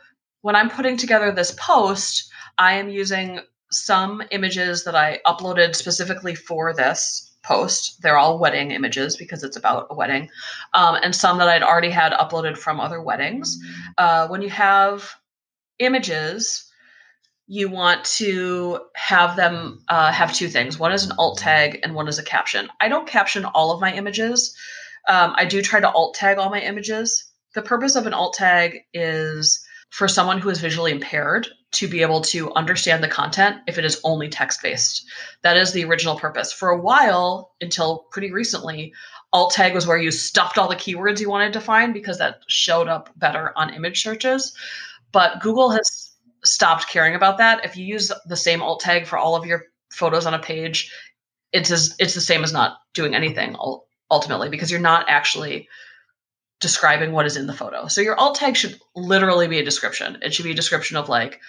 when 0.41 0.55
I'm 0.55 0.69
putting 0.69 0.95
together 0.95 1.31
this 1.31 1.51
post, 1.51 2.31
I 2.57 2.75
am 2.75 2.89
using 2.89 3.41
some 3.69 4.23
images 4.31 4.85
that 4.85 4.95
I 4.95 5.19
uploaded 5.25 5.75
specifically 5.75 6.35
for 6.35 6.73
this 6.73 7.32
post. 7.43 8.01
They're 8.01 8.17
all 8.17 8.39
wedding 8.39 8.71
images 8.71 9.15
because 9.15 9.43
it's 9.43 9.57
about 9.57 9.87
a 9.89 9.95
wedding, 9.95 10.29
um, 10.73 10.95
and 11.01 11.15
some 11.15 11.37
that 11.37 11.49
I'd 11.49 11.63
already 11.63 11.89
had 11.89 12.13
uploaded 12.13 12.57
from 12.57 12.79
other 12.79 13.01
weddings. 13.01 13.59
Uh, 13.97 14.27
when 14.27 14.41
you 14.41 14.49
have 14.49 15.15
images, 15.79 16.69
you 17.47 17.69
want 17.69 18.05
to 18.05 18.79
have 18.95 19.35
them 19.35 19.83
uh, 19.89 20.11
have 20.11 20.33
two 20.33 20.47
things. 20.47 20.79
One 20.79 20.91
is 20.91 21.05
an 21.05 21.15
alt 21.17 21.37
tag 21.37 21.79
and 21.83 21.93
one 21.93 22.07
is 22.07 22.19
a 22.19 22.23
caption. 22.23 22.69
I 22.79 22.87
don't 22.87 23.07
caption 23.07 23.45
all 23.45 23.71
of 23.71 23.81
my 23.81 23.93
images. 23.93 24.55
Um, 25.07 25.33
I 25.35 25.45
do 25.45 25.61
try 25.61 25.79
to 25.79 25.91
alt 25.91 26.15
tag 26.15 26.37
all 26.37 26.49
my 26.49 26.61
images. 26.61 27.29
The 27.53 27.61
purpose 27.61 27.95
of 27.95 28.07
an 28.07 28.13
alt 28.13 28.33
tag 28.33 28.79
is 28.93 29.62
for 29.93 30.07
someone 30.07 30.39
who 30.39 30.49
is 30.49 30.59
visually 30.59 30.91
impaired 30.91 31.47
to 31.69 31.87
be 31.87 32.01
able 32.01 32.19
to 32.19 32.51
understand 32.55 33.03
the 33.03 33.07
content 33.07 33.57
if 33.67 33.77
it 33.77 33.85
is 33.85 34.01
only 34.03 34.27
text 34.27 34.59
based. 34.63 35.05
That 35.43 35.55
is 35.55 35.71
the 35.71 35.85
original 35.85 36.17
purpose. 36.17 36.51
For 36.51 36.69
a 36.69 36.81
while, 36.81 37.51
until 37.61 38.07
pretty 38.09 38.31
recently, 38.31 38.91
alt 39.33 39.53
tag 39.53 39.75
was 39.75 39.85
where 39.85 39.99
you 39.99 40.09
stuffed 40.09 40.57
all 40.57 40.67
the 40.67 40.75
keywords 40.75 41.19
you 41.19 41.29
wanted 41.29 41.53
to 41.53 41.61
find 41.61 41.93
because 41.93 42.17
that 42.17 42.39
showed 42.47 42.87
up 42.87 43.11
better 43.17 43.53
on 43.55 43.75
image 43.75 44.01
searches. 44.01 44.57
But 45.11 45.41
Google 45.41 45.69
has 45.69 46.15
stopped 46.43 46.89
caring 46.89 47.13
about 47.13 47.37
that. 47.37 47.63
If 47.63 47.77
you 47.77 47.85
use 47.85 48.11
the 48.25 48.35
same 48.35 48.63
alt 48.63 48.79
tag 48.79 49.05
for 49.05 49.19
all 49.19 49.35
of 49.35 49.45
your 49.45 49.65
photos 49.91 50.25
on 50.25 50.33
a 50.33 50.39
page, 50.39 50.91
it's 51.51 51.69
as 51.69 51.95
it's 51.99 52.15
the 52.15 52.21
same 52.21 52.43
as 52.43 52.51
not 52.51 52.79
doing 52.95 53.13
anything 53.13 53.55
ultimately 54.09 54.49
because 54.49 54.71
you're 54.71 54.79
not 54.79 55.05
actually 55.07 55.69
describing 56.63 57.11
what 57.11 57.27
is 57.27 57.37
in 57.37 57.45
the 57.45 57.53
photo. 57.53 57.87
So 57.87 58.01
your 58.01 58.19
alt 58.19 58.35
tag 58.35 58.55
should 58.57 58.79
literally 58.95 59.47
be 59.47 59.59
a 59.59 59.65
description. 59.65 60.17
It 60.23 60.33
should 60.33 60.45
be 60.45 60.51
a 60.51 60.55
description 60.55 60.97
of 60.97 61.09
like 61.09 61.39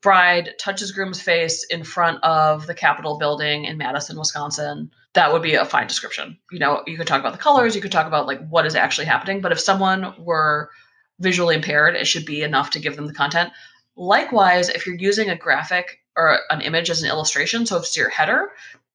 bride 0.00 0.50
touches 0.60 0.92
groom's 0.92 1.20
face 1.20 1.64
in 1.64 1.82
front 1.82 2.22
of 2.22 2.68
the 2.68 2.74
Capitol 2.74 3.18
building 3.18 3.64
in 3.64 3.78
Madison, 3.78 4.16
Wisconsin. 4.16 4.92
That 5.14 5.32
would 5.32 5.42
be 5.42 5.54
a 5.54 5.64
fine 5.64 5.88
description. 5.88 6.38
You 6.52 6.60
know, 6.60 6.84
you 6.86 6.96
could 6.96 7.08
talk 7.08 7.18
about 7.18 7.32
the 7.32 7.42
colors, 7.42 7.74
you 7.74 7.82
could 7.82 7.90
talk 7.90 8.06
about 8.06 8.28
like 8.28 8.46
what 8.48 8.66
is 8.66 8.76
actually 8.76 9.06
happening, 9.06 9.40
but 9.40 9.50
if 9.50 9.58
someone 9.58 10.14
were 10.18 10.70
visually 11.18 11.56
impaired, 11.56 11.96
it 11.96 12.06
should 12.06 12.26
be 12.26 12.42
enough 12.42 12.70
to 12.70 12.78
give 12.78 12.94
them 12.94 13.06
the 13.06 13.14
content. 13.14 13.50
Likewise, 13.96 14.68
if 14.68 14.86
you're 14.86 14.94
using 14.94 15.30
a 15.30 15.36
graphic 15.36 15.98
or 16.14 16.38
an 16.50 16.60
image 16.60 16.90
as 16.90 17.02
an 17.02 17.08
illustration, 17.08 17.66
so 17.66 17.76
if 17.76 17.82
it's 17.84 17.96
your 17.96 18.10
header, 18.10 18.50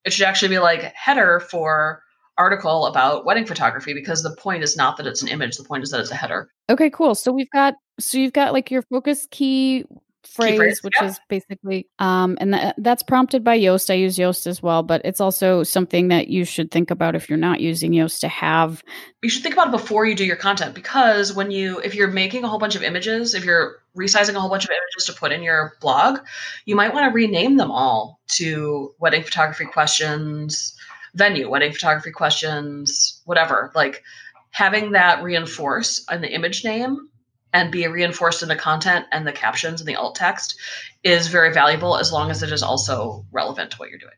it 0.05 0.13
should 0.13 0.25
actually 0.25 0.49
be 0.49 0.59
like 0.59 0.93
header 0.93 1.41
for 1.41 2.03
article 2.37 2.85
about 2.87 3.25
wedding 3.25 3.45
photography 3.45 3.93
because 3.93 4.23
the 4.23 4.35
point 4.35 4.63
is 4.63 4.75
not 4.75 4.97
that 4.97 5.07
it's 5.07 5.21
an 5.21 5.27
image, 5.27 5.57
the 5.57 5.63
point 5.63 5.83
is 5.83 5.91
that 5.91 5.99
it's 5.99 6.11
a 6.11 6.15
header. 6.15 6.49
Okay, 6.69 6.89
cool. 6.89 7.15
So 7.15 7.31
we've 7.31 7.49
got 7.51 7.75
so 7.99 8.17
you've 8.17 8.33
got 8.33 8.53
like 8.53 8.71
your 8.71 8.81
focus 8.83 9.27
key 9.29 9.85
phrase, 10.25 10.57
phrase 10.57 10.83
which 10.83 10.93
yeah. 10.99 11.07
is 11.07 11.19
basically 11.29 11.87
um 11.99 12.37
and 12.39 12.53
that, 12.53 12.75
that's 12.77 13.03
prompted 13.03 13.43
by 13.43 13.59
Yoast. 13.59 13.89
I 13.89 13.95
use 13.95 14.17
Yoast 14.17 14.47
as 14.47 14.63
well, 14.63 14.81
but 14.81 15.01
it's 15.03 15.21
also 15.21 15.63
something 15.63 16.07
that 16.07 16.27
you 16.29 16.45
should 16.45 16.71
think 16.71 16.89
about 16.89 17.15
if 17.15 17.29
you're 17.29 17.37
not 17.37 17.59
using 17.59 17.91
Yoast 17.91 18.19
to 18.21 18.27
have 18.27 18.83
you 19.21 19.29
should 19.29 19.43
think 19.43 19.53
about 19.53 19.67
it 19.67 19.71
before 19.71 20.05
you 20.05 20.15
do 20.15 20.25
your 20.25 20.35
content 20.35 20.73
because 20.73 21.33
when 21.33 21.51
you 21.51 21.79
if 21.79 21.93
you're 21.93 22.09
making 22.09 22.43
a 22.43 22.47
whole 22.47 22.59
bunch 22.59 22.75
of 22.75 22.83
images, 22.83 23.35
if 23.35 23.45
you're 23.45 23.77
resizing 23.97 24.35
a 24.35 24.39
whole 24.39 24.49
bunch 24.49 24.63
of 24.63 24.71
images 24.71 25.05
to 25.05 25.13
put 25.13 25.31
in 25.31 25.43
your 25.43 25.73
blog, 25.81 26.19
you 26.65 26.75
might 26.75 26.93
want 26.93 27.05
to 27.05 27.13
rename 27.13 27.57
them 27.57 27.69
all 27.69 28.19
to 28.27 28.93
wedding 28.99 29.23
photography 29.23 29.65
questions, 29.65 30.75
venue, 31.15 31.49
wedding 31.49 31.71
photography 31.71 32.11
questions, 32.11 33.21
whatever. 33.25 33.71
Like 33.75 34.03
having 34.51 34.91
that 34.91 35.23
reinforce 35.23 36.05
in 36.11 36.21
the 36.21 36.33
image 36.33 36.63
name 36.63 37.09
and 37.53 37.71
be 37.71 37.87
reinforced 37.87 38.41
in 38.41 38.49
the 38.49 38.55
content 38.55 39.05
and 39.11 39.25
the 39.27 39.31
captions 39.31 39.79
and 39.79 39.87
the 39.87 39.95
alt 39.95 40.15
text 40.15 40.55
is 41.03 41.27
very 41.27 41.53
valuable 41.53 41.97
as 41.97 42.11
long 42.11 42.31
as 42.31 42.41
it 42.43 42.51
is 42.51 42.63
also 42.63 43.25
relevant 43.31 43.71
to 43.71 43.77
what 43.77 43.89
you're 43.89 43.99
doing. 43.99 44.11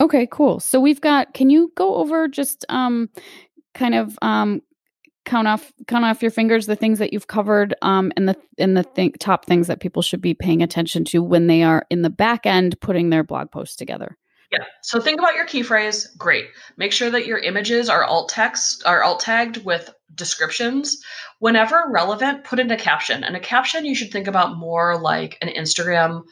Okay, 0.00 0.28
cool. 0.30 0.60
So 0.60 0.80
we've 0.80 1.00
got 1.00 1.34
can 1.34 1.50
you 1.50 1.72
go 1.76 1.96
over 1.96 2.28
just 2.28 2.64
um 2.68 3.08
kind 3.74 3.94
of 3.94 4.18
um 4.22 4.62
count 5.24 5.48
off 5.48 5.72
count 5.88 6.04
off 6.04 6.22
your 6.22 6.30
fingers 6.30 6.66
the 6.66 6.76
things 6.76 7.00
that 7.00 7.12
you've 7.12 7.26
covered 7.26 7.74
um 7.82 8.12
and 8.16 8.28
the 8.28 8.36
in 8.58 8.74
the 8.74 8.84
th- 8.84 9.14
top 9.18 9.44
things 9.44 9.66
that 9.66 9.80
people 9.80 10.02
should 10.02 10.20
be 10.20 10.34
paying 10.34 10.62
attention 10.62 11.04
to 11.04 11.22
when 11.22 11.48
they 11.48 11.62
are 11.62 11.84
in 11.90 12.02
the 12.02 12.10
back 12.10 12.46
end 12.46 12.80
putting 12.80 13.10
their 13.10 13.24
blog 13.24 13.50
posts 13.50 13.76
together. 13.76 14.16
Yeah. 14.56 14.64
So 14.82 15.00
think 15.00 15.18
about 15.18 15.34
your 15.34 15.46
key 15.46 15.62
phrase. 15.62 16.06
Great. 16.16 16.46
Make 16.76 16.92
sure 16.92 17.10
that 17.10 17.26
your 17.26 17.38
images 17.38 17.88
are 17.88 18.04
alt 18.04 18.28
text, 18.28 18.84
are 18.86 19.02
alt 19.02 19.20
tagged 19.20 19.64
with 19.64 19.92
descriptions. 20.14 21.02
Whenever 21.38 21.84
relevant, 21.90 22.44
put 22.44 22.58
in 22.58 22.70
a 22.70 22.76
caption. 22.76 23.22
And 23.22 23.36
a 23.36 23.40
caption 23.40 23.84
you 23.84 23.94
should 23.94 24.12
think 24.12 24.26
about 24.26 24.56
more 24.56 24.98
like 24.98 25.36
an 25.42 25.48
Instagram 25.48 26.24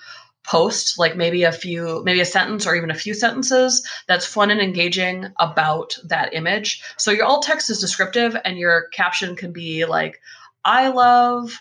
post, 0.45 0.99
like 0.99 1.17
maybe 1.17 1.45
a 1.45 1.53
few, 1.53 2.03
maybe 2.05 2.21
a 2.21 2.25
sentence 2.25 2.67
or 2.67 2.77
even 2.77 2.91
a 2.91 2.95
few 2.95 3.15
sentences 3.15 3.87
that's 4.07 4.27
fun 4.27 4.51
and 4.51 4.61
engaging 4.61 5.27
about 5.39 5.97
that 6.05 6.35
image. 6.35 6.83
So 6.97 7.11
your 7.11 7.25
alt 7.25 7.45
text 7.45 7.71
is 7.71 7.81
descriptive 7.81 8.37
and 8.45 8.59
your 8.59 8.89
caption 8.89 9.37
can 9.37 9.53
be 9.53 9.87
like, 9.87 10.21
I 10.65 10.89
love 10.89 11.61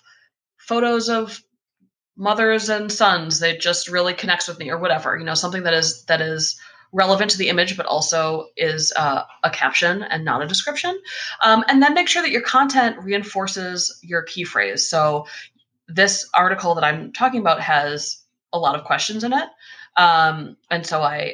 photos 0.58 1.10
of 1.10 1.42
mothers 2.16 2.70
and 2.70 2.92
sons 2.92 3.40
that 3.40 3.60
just 3.60 3.90
really 3.90 4.14
connects 4.14 4.48
with 4.48 4.60
me 4.60 4.70
or 4.70 4.78
whatever 4.78 5.18
you 5.18 5.26
know 5.26 5.34
something 5.34 5.64
that 5.64 5.74
is 5.74 6.06
that 6.06 6.22
is 6.22 6.60
relevant 6.94 7.32
to 7.32 7.38
the 7.38 7.50
image 7.50 7.76
but 7.76 7.88
also 7.88 8.50
is 8.56 8.94
uh, 8.96 9.24
a 9.44 9.50
caption 9.50 10.04
and 10.04 10.24
not 10.24 10.42
a 10.42 10.48
description. 10.48 10.98
Um, 11.42 11.66
and 11.68 11.82
then 11.82 11.96
make 11.96 12.08
sure 12.08 12.22
that 12.22 12.32
your 12.32 12.44
content 12.44 12.98
reinforces 13.04 14.00
your 14.04 14.22
key 14.22 14.44
phrase. 14.44 14.88
So 14.88 15.26
this 15.88 16.30
article 16.34 16.76
that 16.76 16.84
i'm 16.84 17.12
talking 17.12 17.42
about 17.42 17.60
has 17.60 18.24
a 18.54 18.60
lot 18.60 18.76
of 18.76 18.86
questions 18.86 19.24
in 19.24 19.34
it. 19.34 19.50
Um, 19.98 20.56
and 20.72 20.86
so 20.86 21.02
i 21.02 21.34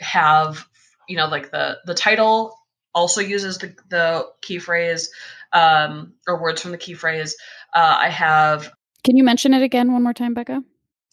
have 0.00 0.66
you 1.08 1.16
know 1.16 1.26
like 1.26 1.50
the 1.50 1.78
the 1.86 1.94
title 1.94 2.56
also 2.94 3.20
uses 3.20 3.58
the, 3.58 3.74
the 3.88 4.26
key 4.42 4.58
phrase 4.58 5.10
um, 5.52 6.12
or 6.26 6.40
words 6.40 6.60
from 6.60 6.72
the 6.72 6.78
key 6.78 6.94
phrase. 6.94 7.36
Uh, 7.74 7.96
i 8.00 8.08
have 8.08 8.70
can 9.04 9.16
you 9.16 9.24
mention 9.24 9.54
it 9.54 9.62
again 9.62 9.92
one 9.92 10.02
more 10.02 10.14
time, 10.14 10.34
Becca? 10.34 10.62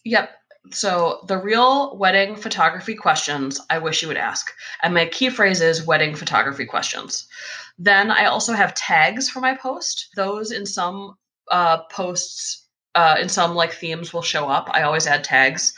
Yep. 0.04 0.30
So 0.72 1.20
the 1.28 1.38
real 1.38 1.96
wedding 1.96 2.34
photography 2.36 2.94
questions 2.94 3.60
I 3.70 3.78
wish 3.78 4.02
you 4.02 4.08
would 4.08 4.16
ask. 4.16 4.52
And 4.82 4.94
my 4.94 5.06
key 5.06 5.30
phrase 5.30 5.60
is 5.60 5.86
wedding 5.86 6.14
photography 6.14 6.66
questions. 6.66 7.26
Then 7.78 8.10
I 8.10 8.26
also 8.26 8.52
have 8.52 8.74
tags 8.74 9.28
for 9.28 9.40
my 9.40 9.54
post. 9.54 10.08
Those 10.16 10.50
in 10.50 10.66
some 10.66 11.16
uh, 11.50 11.82
posts, 11.90 12.66
uh, 12.94 13.16
in 13.20 13.28
some 13.28 13.54
like 13.54 13.72
themes 13.72 14.12
will 14.12 14.22
show 14.22 14.48
up. 14.48 14.68
I 14.72 14.82
always 14.82 15.06
add 15.06 15.22
tags. 15.22 15.74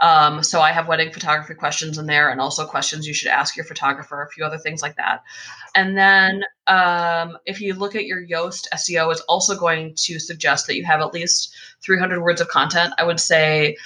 Um, 0.00 0.42
so 0.42 0.60
I 0.60 0.72
have 0.72 0.88
wedding 0.88 1.12
photography 1.12 1.54
questions 1.54 1.98
in 1.98 2.06
there 2.06 2.30
and 2.30 2.40
also 2.40 2.66
questions 2.66 3.06
you 3.06 3.14
should 3.14 3.28
ask 3.28 3.56
your 3.56 3.64
photographer, 3.64 4.22
a 4.22 4.28
few 4.28 4.44
other 4.44 4.58
things 4.58 4.82
like 4.82 4.96
that. 4.96 5.22
And 5.74 5.96
then 5.96 6.44
um, 6.66 7.38
if 7.46 7.60
you 7.60 7.74
look 7.74 7.94
at 7.94 8.06
your 8.06 8.24
Yoast 8.24 8.66
SEO, 8.74 9.12
it's 9.12 9.20
also 9.22 9.56
going 9.56 9.94
to 9.96 10.18
suggest 10.18 10.66
that 10.66 10.76
you 10.76 10.84
have 10.84 11.00
at 11.00 11.14
least 11.14 11.54
300 11.82 12.20
words 12.20 12.40
of 12.40 12.48
content. 12.48 12.94
I 12.98 13.04
would 13.04 13.20
say 13.20 13.76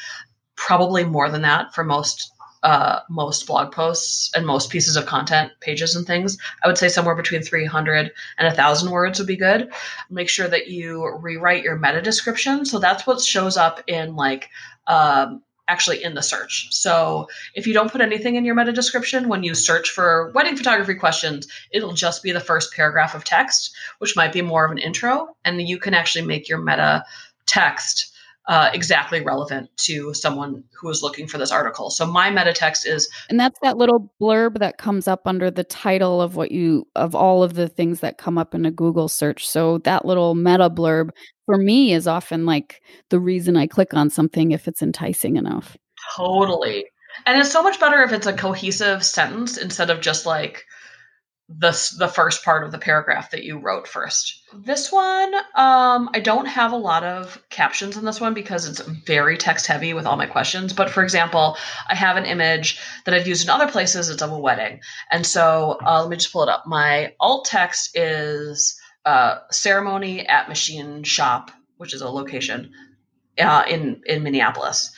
probably 0.56 1.04
more 1.04 1.28
than 1.28 1.42
that 1.42 1.74
for 1.74 1.84
most 1.84 2.32
uh, 2.62 3.00
most 3.08 3.46
blog 3.46 3.70
posts 3.70 4.32
and 4.34 4.44
most 4.44 4.70
pieces 4.70 4.96
of 4.96 5.06
content, 5.06 5.52
pages 5.60 5.94
and 5.94 6.04
things. 6.04 6.36
I 6.64 6.66
would 6.66 6.76
say 6.78 6.88
somewhere 6.88 7.14
between 7.14 7.42
300 7.42 8.10
and 8.38 8.46
1,000 8.46 8.90
words 8.90 9.20
would 9.20 9.28
be 9.28 9.36
good. 9.36 9.72
Make 10.10 10.28
sure 10.28 10.48
that 10.48 10.66
you 10.66 11.06
rewrite 11.20 11.62
your 11.62 11.76
meta 11.76 12.02
description. 12.02 12.64
So 12.64 12.80
that's 12.80 13.06
what 13.06 13.20
shows 13.20 13.56
up 13.56 13.82
in 13.86 14.16
like 14.16 14.48
um, 14.88 15.42
actually 15.68 16.02
in 16.02 16.14
the 16.14 16.22
search. 16.22 16.68
So 16.70 17.28
if 17.54 17.66
you 17.66 17.74
don't 17.74 17.90
put 17.90 18.00
anything 18.00 18.36
in 18.36 18.44
your 18.44 18.54
meta 18.54 18.72
description, 18.72 19.28
when 19.28 19.42
you 19.42 19.54
search 19.54 19.90
for 19.90 20.30
wedding 20.34 20.56
photography 20.56 20.94
questions, 20.94 21.48
it'll 21.72 21.92
just 21.92 22.22
be 22.22 22.32
the 22.32 22.40
first 22.40 22.72
paragraph 22.72 23.14
of 23.14 23.24
text, 23.24 23.74
which 23.98 24.16
might 24.16 24.32
be 24.32 24.42
more 24.42 24.64
of 24.64 24.70
an 24.70 24.78
intro. 24.78 25.36
And 25.44 25.60
you 25.60 25.78
can 25.78 25.94
actually 25.94 26.24
make 26.24 26.48
your 26.48 26.58
meta 26.58 27.04
text 27.46 28.12
uh, 28.48 28.70
exactly 28.72 29.20
relevant 29.20 29.68
to 29.76 30.14
someone 30.14 30.62
who 30.72 30.88
is 30.88 31.02
looking 31.02 31.26
for 31.26 31.36
this 31.36 31.50
article. 31.50 31.90
So 31.90 32.06
my 32.06 32.30
meta 32.30 32.52
text 32.52 32.86
is, 32.86 33.08
and 33.28 33.40
that's 33.40 33.58
that 33.60 33.76
little 33.76 34.12
blurb 34.20 34.58
that 34.60 34.78
comes 34.78 35.08
up 35.08 35.22
under 35.26 35.50
the 35.50 35.64
title 35.64 36.22
of 36.22 36.36
what 36.36 36.52
you 36.52 36.86
of 36.94 37.14
all 37.14 37.42
of 37.42 37.54
the 37.54 37.68
things 37.68 38.00
that 38.00 38.18
come 38.18 38.38
up 38.38 38.54
in 38.54 38.64
a 38.64 38.70
Google 38.70 39.08
search. 39.08 39.48
So 39.48 39.78
that 39.78 40.04
little 40.04 40.36
meta 40.36 40.70
blurb 40.70 41.10
for 41.46 41.56
me 41.56 41.94
is 41.94 42.06
often 42.06 42.44
like 42.44 42.82
the 43.08 43.20
reason 43.20 43.56
I 43.56 43.66
click 43.66 43.94
on 43.94 44.10
something 44.10 44.50
if 44.50 44.68
it's 44.68 44.82
enticing 44.82 45.36
enough. 45.36 45.76
Totally. 46.16 46.86
And 47.24 47.40
it's 47.40 47.50
so 47.50 47.62
much 47.62 47.80
better 47.80 48.02
if 48.02 48.12
it's 48.12 48.26
a 48.26 48.32
cohesive 48.32 49.04
sentence 49.04 49.56
instead 49.56 49.88
of 49.88 50.00
just 50.00 50.26
like 50.26 50.64
the 51.48 51.94
the 51.98 52.08
first 52.08 52.44
part 52.44 52.64
of 52.64 52.72
the 52.72 52.78
paragraph 52.78 53.30
that 53.30 53.44
you 53.44 53.58
wrote 53.58 53.86
first. 53.86 54.42
This 54.52 54.90
one, 54.90 55.32
um, 55.54 56.10
I 56.12 56.20
don't 56.20 56.46
have 56.46 56.72
a 56.72 56.76
lot 56.76 57.04
of 57.04 57.40
captions 57.50 57.96
in 57.96 58.04
this 58.04 58.20
one 58.20 58.34
because 58.34 58.68
it's 58.68 58.80
very 58.80 59.38
text 59.38 59.68
heavy 59.68 59.94
with 59.94 60.06
all 60.06 60.16
my 60.16 60.26
questions. 60.26 60.72
But 60.72 60.90
for 60.90 61.04
example, 61.04 61.56
I 61.88 61.94
have 61.94 62.16
an 62.16 62.26
image 62.26 62.80
that 63.04 63.14
I've 63.14 63.28
used 63.28 63.44
in 63.44 63.50
other 63.50 63.70
places. 63.70 64.10
It's 64.10 64.22
of 64.22 64.32
a 64.32 64.38
wedding, 64.38 64.80
and 65.10 65.24
so 65.24 65.78
uh, 65.86 66.00
let 66.02 66.10
me 66.10 66.16
just 66.16 66.32
pull 66.32 66.42
it 66.42 66.48
up. 66.48 66.64
My 66.66 67.14
alt 67.20 67.44
text 67.44 67.96
is 67.96 68.76
uh, 69.06 69.38
ceremony 69.50 70.26
at 70.26 70.48
machine 70.48 71.04
shop, 71.04 71.50
which 71.78 71.94
is 71.94 72.02
a 72.02 72.10
location 72.10 72.72
uh, 73.38 73.62
in 73.68 74.02
in 74.04 74.22
Minneapolis. 74.22 74.90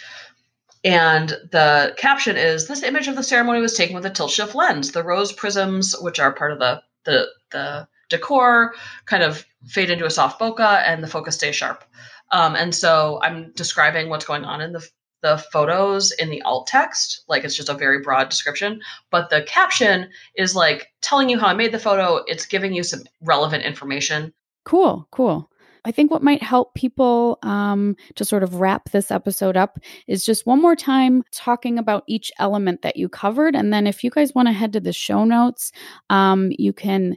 And 0.84 1.28
the 1.50 1.94
caption 1.98 2.36
is 2.36 2.66
this 2.66 2.82
image 2.82 3.08
of 3.08 3.16
the 3.16 3.22
ceremony 3.22 3.60
was 3.60 3.74
taken 3.74 3.94
with 3.94 4.06
a 4.06 4.10
tilt 4.10 4.30
shift 4.30 4.54
lens. 4.54 4.92
The 4.92 5.04
rose 5.04 5.32
prisms, 5.32 5.94
which 6.00 6.18
are 6.18 6.32
part 6.32 6.52
of 6.52 6.58
the 6.58 6.82
the 7.04 7.26
the 7.50 7.88
decor, 8.08 8.74
kind 9.04 9.22
of 9.22 9.44
fade 9.66 9.90
into 9.90 10.06
a 10.06 10.10
soft 10.10 10.40
bokeh 10.40 10.82
and 10.86 11.02
the 11.02 11.08
focus 11.08 11.34
stays 11.34 11.56
sharp. 11.56 11.84
Um, 12.30 12.56
and 12.56 12.74
so 12.74 13.20
I'm 13.22 13.52
describing 13.52 14.08
what's 14.08 14.24
going 14.24 14.44
on 14.44 14.60
in 14.60 14.72
the 14.72 14.88
the 15.22 15.38
photos 15.52 16.12
in 16.12 16.30
the 16.30 16.42
alt 16.42 16.66
text, 16.66 17.24
like 17.28 17.44
it's 17.44 17.56
just 17.56 17.68
a 17.68 17.74
very 17.74 18.00
broad 18.00 18.28
description, 18.28 18.80
but 19.10 19.30
the 19.30 19.42
caption 19.42 20.10
is 20.36 20.54
like 20.54 20.88
telling 21.00 21.28
you 21.28 21.38
how 21.38 21.48
I 21.48 21.54
made 21.54 21.72
the 21.72 21.78
photo. 21.78 22.22
It's 22.26 22.46
giving 22.46 22.72
you 22.72 22.82
some 22.82 23.02
relevant 23.20 23.64
information. 23.64 24.32
Cool, 24.64 25.08
cool. 25.10 25.50
I 25.84 25.90
think 25.90 26.10
what 26.10 26.22
might 26.22 26.42
help 26.42 26.74
people 26.74 27.38
um, 27.42 27.96
to 28.16 28.24
sort 28.24 28.42
of 28.42 28.56
wrap 28.56 28.90
this 28.90 29.10
episode 29.10 29.56
up 29.56 29.78
is 30.06 30.24
just 30.24 30.46
one 30.46 30.60
more 30.60 30.76
time 30.76 31.22
talking 31.32 31.78
about 31.78 32.04
each 32.06 32.30
element 32.38 32.82
that 32.82 32.96
you 32.96 33.08
covered. 33.08 33.54
And 33.54 33.72
then 33.72 33.86
if 33.86 34.04
you 34.04 34.10
guys 34.10 34.34
want 34.34 34.48
to 34.48 34.52
head 34.52 34.72
to 34.74 34.80
the 34.80 34.92
show 34.92 35.24
notes, 35.24 35.72
um, 36.10 36.50
you 36.58 36.72
can 36.72 37.16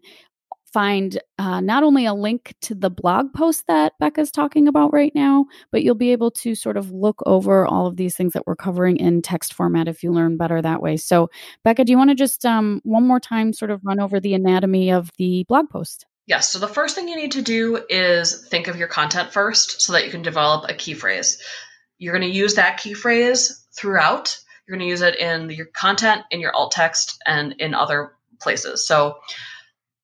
find 0.73 1.21
uh, 1.37 1.61
not 1.61 1.83
only 1.83 2.05
a 2.05 2.13
link 2.13 2.53
to 2.61 2.75
the 2.75 2.89
blog 2.89 3.33
post 3.33 3.67
that 3.67 3.93
Becca's 3.99 4.31
talking 4.31 4.67
about 4.67 4.93
right 4.93 5.11
now, 5.13 5.45
but 5.71 5.83
you'll 5.83 5.95
be 5.95 6.11
able 6.11 6.31
to 6.31 6.55
sort 6.55 6.77
of 6.77 6.91
look 6.91 7.21
over 7.25 7.65
all 7.65 7.87
of 7.87 7.97
these 7.97 8.15
things 8.15 8.33
that 8.33 8.47
we're 8.47 8.55
covering 8.55 8.97
in 8.97 9.21
text 9.21 9.53
format 9.53 9.87
if 9.87 10.03
you 10.03 10.11
learn 10.11 10.37
better 10.37 10.61
that 10.61 10.81
way. 10.81 10.97
So, 10.97 11.29
Becca, 11.63 11.85
do 11.85 11.91
you 11.91 11.97
want 11.97 12.09
to 12.09 12.15
just 12.15 12.45
um, 12.45 12.81
one 12.83 13.07
more 13.07 13.19
time 13.19 13.53
sort 13.53 13.71
of 13.71 13.81
run 13.83 13.99
over 13.99 14.19
the 14.19 14.33
anatomy 14.33 14.91
of 14.91 15.09
the 15.17 15.45
blog 15.47 15.69
post? 15.69 16.05
Yes. 16.27 16.49
So 16.49 16.59
the 16.59 16.67
first 16.67 16.95
thing 16.95 17.07
you 17.07 17.17
need 17.17 17.33
to 17.33 17.41
do 17.41 17.83
is 17.89 18.47
think 18.47 18.67
of 18.67 18.77
your 18.77 18.87
content 18.87 19.33
first 19.33 19.81
so 19.81 19.93
that 19.93 20.05
you 20.05 20.11
can 20.11 20.21
develop 20.21 20.69
a 20.69 20.73
key 20.73 20.93
phrase. 20.93 21.41
You're 21.97 22.17
going 22.17 22.29
to 22.29 22.37
use 22.37 22.55
that 22.55 22.77
key 22.77 22.93
phrase 22.93 23.65
throughout. 23.73 24.39
You're 24.65 24.77
going 24.77 24.87
to 24.87 24.89
use 24.89 25.01
it 25.01 25.17
in 25.17 25.49
your 25.49 25.65
content, 25.65 26.21
in 26.31 26.39
your 26.39 26.55
alt 26.55 26.71
text, 26.71 27.21
and 27.25 27.53
in 27.59 27.73
other 27.73 28.13
places. 28.39 28.87
So 28.87 29.17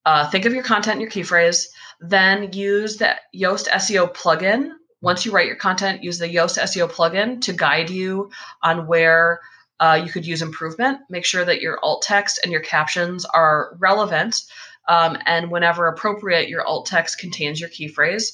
uh, 0.07 0.29
think 0.29 0.45
of 0.45 0.53
your 0.53 0.63
content 0.63 1.01
your 1.01 1.09
key 1.09 1.23
phrase. 1.23 1.67
Then 1.99 2.53
use 2.53 2.95
the 2.95 3.17
Yoast 3.35 3.67
SEO 3.67 4.15
plugin. 4.15 4.71
Once 5.01 5.25
you 5.25 5.33
write 5.33 5.47
your 5.47 5.57
content, 5.57 6.01
use 6.01 6.17
the 6.17 6.33
Yoast 6.33 6.57
SEO 6.57 6.89
plugin 6.89 7.41
to 7.41 7.51
guide 7.51 7.89
you 7.89 8.31
on 8.63 8.87
where 8.87 9.41
uh, 9.81 10.01
you 10.01 10.09
could 10.09 10.25
use 10.25 10.41
improvement. 10.41 10.99
Make 11.09 11.25
sure 11.25 11.43
that 11.43 11.59
your 11.59 11.77
alt 11.83 12.03
text 12.03 12.39
and 12.41 12.53
your 12.53 12.61
captions 12.61 13.25
are 13.25 13.75
relevant 13.79 14.43
um, 14.87 15.17
and 15.25 15.51
whenever 15.51 15.89
appropriate, 15.89 16.47
your 16.47 16.65
alt 16.65 16.85
text 16.85 17.19
contains 17.19 17.59
your 17.59 17.69
key 17.69 17.89
phrase, 17.89 18.31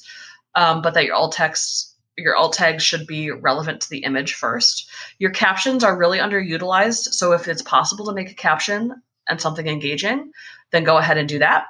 um, 0.54 0.80
but 0.80 0.94
that 0.94 1.04
your 1.04 1.16
alt 1.16 1.32
text 1.32 1.90
your 2.16 2.36
alt 2.36 2.52
tags 2.52 2.84
should 2.84 3.08
be 3.08 3.32
relevant 3.32 3.80
to 3.80 3.90
the 3.90 4.04
image 4.04 4.34
first. 4.34 4.88
Your 5.18 5.32
captions 5.32 5.82
are 5.82 5.98
really 5.98 6.18
underutilized, 6.18 7.08
so 7.12 7.32
if 7.32 7.48
it's 7.48 7.62
possible 7.62 8.04
to 8.06 8.12
make 8.12 8.30
a 8.30 8.34
caption 8.34 9.02
and 9.28 9.40
something 9.40 9.66
engaging, 9.66 10.30
then 10.74 10.84
go 10.84 10.98
ahead 10.98 11.16
and 11.18 11.28
do 11.28 11.38
that. 11.38 11.66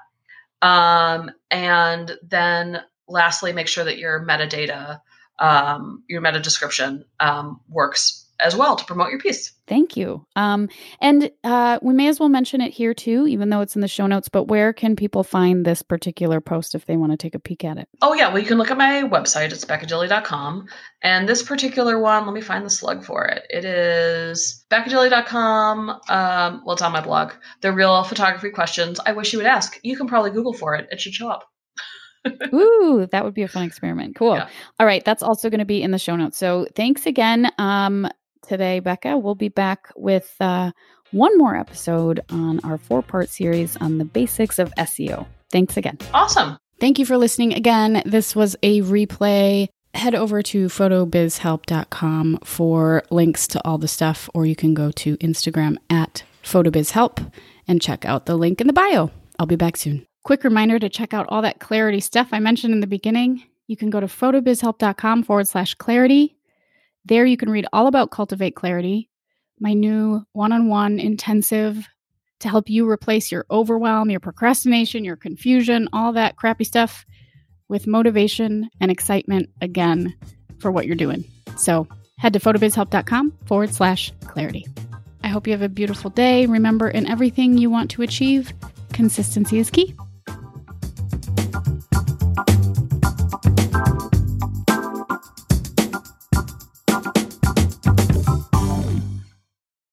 Um, 0.62 1.30
and 1.50 2.16
then 2.22 2.80
lastly, 3.06 3.52
make 3.52 3.68
sure 3.68 3.84
that 3.84 3.98
your 3.98 4.24
metadata, 4.24 5.00
um, 5.38 6.02
your 6.08 6.20
meta 6.20 6.40
description 6.40 7.04
um, 7.20 7.60
works 7.68 8.23
as 8.40 8.56
well 8.56 8.76
to 8.76 8.84
promote 8.84 9.10
your 9.10 9.20
piece. 9.20 9.52
Thank 9.66 9.96
you. 9.96 10.26
Um, 10.36 10.68
and 11.00 11.30
uh, 11.42 11.78
we 11.82 11.94
may 11.94 12.08
as 12.08 12.20
well 12.20 12.28
mention 12.28 12.60
it 12.60 12.72
here 12.72 12.92
too, 12.92 13.26
even 13.26 13.48
though 13.48 13.60
it's 13.60 13.74
in 13.74 13.80
the 13.80 13.88
show 13.88 14.06
notes. 14.06 14.28
But 14.28 14.44
where 14.44 14.72
can 14.72 14.96
people 14.96 15.22
find 15.22 15.64
this 15.64 15.82
particular 15.82 16.40
post 16.40 16.74
if 16.74 16.84
they 16.86 16.96
want 16.96 17.12
to 17.12 17.16
take 17.16 17.34
a 17.34 17.38
peek 17.38 17.64
at 17.64 17.78
it? 17.78 17.88
Oh, 18.02 18.12
yeah. 18.14 18.28
Well, 18.28 18.40
you 18.40 18.46
can 18.46 18.58
look 18.58 18.70
at 18.70 18.76
my 18.76 19.02
website. 19.02 19.52
It's 19.52 19.64
beccadilly.com. 19.64 20.66
And 21.02 21.28
this 21.28 21.42
particular 21.42 21.98
one, 21.98 22.26
let 22.26 22.34
me 22.34 22.40
find 22.40 22.64
the 22.64 22.70
slug 22.70 23.04
for 23.04 23.24
it. 23.26 23.44
It 23.48 23.64
is 23.64 24.64
beccadilly.com. 24.70 25.90
Um, 26.08 26.62
well, 26.64 26.74
it's 26.74 26.82
on 26.82 26.92
my 26.92 27.00
blog. 27.00 27.32
The 27.60 27.72
real 27.72 28.04
photography 28.04 28.50
questions 28.50 29.00
I 29.04 29.12
wish 29.12 29.32
you 29.32 29.38
would 29.38 29.46
ask. 29.46 29.78
You 29.82 29.96
can 29.96 30.06
probably 30.06 30.30
Google 30.30 30.52
for 30.52 30.74
it, 30.74 30.88
it 30.90 31.00
should 31.00 31.14
show 31.14 31.28
up. 31.28 31.44
Ooh, 32.54 33.06
that 33.12 33.24
would 33.24 33.34
be 33.34 33.42
a 33.42 33.48
fun 33.48 33.64
experiment. 33.64 34.16
Cool. 34.16 34.36
Yeah. 34.36 34.48
All 34.78 34.86
right. 34.86 35.04
That's 35.04 35.22
also 35.22 35.50
going 35.50 35.58
to 35.58 35.64
be 35.64 35.82
in 35.82 35.90
the 35.90 35.98
show 35.98 36.16
notes. 36.16 36.38
So 36.38 36.66
thanks 36.74 37.06
again. 37.06 37.50
Um, 37.58 38.08
today, 38.44 38.80
Becca. 38.80 39.18
We'll 39.18 39.34
be 39.34 39.48
back 39.48 39.90
with 39.96 40.34
uh, 40.40 40.72
one 41.10 41.36
more 41.38 41.56
episode 41.56 42.20
on 42.30 42.60
our 42.64 42.78
four 42.78 43.02
part 43.02 43.28
series 43.28 43.76
on 43.76 43.98
the 43.98 44.04
basics 44.04 44.58
of 44.58 44.74
SEO. 44.76 45.26
Thanks 45.50 45.76
again. 45.76 45.98
Awesome. 46.12 46.58
Thank 46.80 46.98
you 46.98 47.06
for 47.06 47.16
listening 47.16 47.54
again. 47.54 48.02
This 48.04 48.34
was 48.34 48.56
a 48.62 48.82
replay. 48.82 49.68
Head 49.94 50.16
over 50.16 50.42
to 50.42 50.66
photobizhelp.com 50.66 52.38
for 52.42 53.04
links 53.10 53.46
to 53.48 53.64
all 53.64 53.78
the 53.78 53.86
stuff, 53.86 54.28
or 54.34 54.44
you 54.44 54.56
can 54.56 54.74
go 54.74 54.90
to 54.90 55.16
Instagram 55.18 55.76
at 55.88 56.24
photobizhelp 56.42 57.32
and 57.68 57.80
check 57.80 58.04
out 58.04 58.26
the 58.26 58.36
link 58.36 58.60
in 58.60 58.66
the 58.66 58.72
bio. 58.72 59.10
I'll 59.38 59.46
be 59.46 59.56
back 59.56 59.76
soon. 59.76 60.04
Quick 60.24 60.42
reminder 60.42 60.78
to 60.78 60.88
check 60.88 61.14
out 61.14 61.26
all 61.28 61.42
that 61.42 61.60
clarity 61.60 62.00
stuff 62.00 62.28
I 62.32 62.40
mentioned 62.40 62.74
in 62.74 62.80
the 62.80 62.86
beginning. 62.86 63.44
You 63.68 63.76
can 63.76 63.90
go 63.90 64.00
to 64.00 64.06
photobizhelp.com 64.06 65.22
forward 65.22 65.46
slash 65.46 65.74
clarity 65.74 66.36
there 67.04 67.26
you 67.26 67.36
can 67.36 67.50
read 67.50 67.66
all 67.72 67.86
about 67.86 68.10
Cultivate 68.10 68.56
Clarity, 68.56 69.10
my 69.60 69.74
new 69.74 70.24
one 70.32 70.52
on 70.52 70.68
one 70.68 70.98
intensive 70.98 71.86
to 72.40 72.48
help 72.48 72.68
you 72.68 72.88
replace 72.88 73.30
your 73.30 73.46
overwhelm, 73.50 74.10
your 74.10 74.20
procrastination, 74.20 75.04
your 75.04 75.16
confusion, 75.16 75.88
all 75.92 76.12
that 76.12 76.36
crappy 76.36 76.64
stuff 76.64 77.06
with 77.68 77.86
motivation 77.86 78.68
and 78.80 78.90
excitement 78.90 79.48
again 79.60 80.14
for 80.58 80.70
what 80.70 80.86
you're 80.86 80.96
doing. 80.96 81.24
So 81.56 81.86
head 82.18 82.32
to 82.34 82.40
photobizhelp.com 82.40 83.32
forward 83.46 83.72
slash 83.72 84.12
clarity. 84.26 84.66
I 85.22 85.28
hope 85.28 85.46
you 85.46 85.52
have 85.52 85.62
a 85.62 85.68
beautiful 85.68 86.10
day. 86.10 86.46
Remember, 86.46 86.88
in 86.88 87.06
everything 87.06 87.56
you 87.56 87.70
want 87.70 87.90
to 87.92 88.02
achieve, 88.02 88.52
consistency 88.92 89.58
is 89.58 89.70
key. 89.70 89.94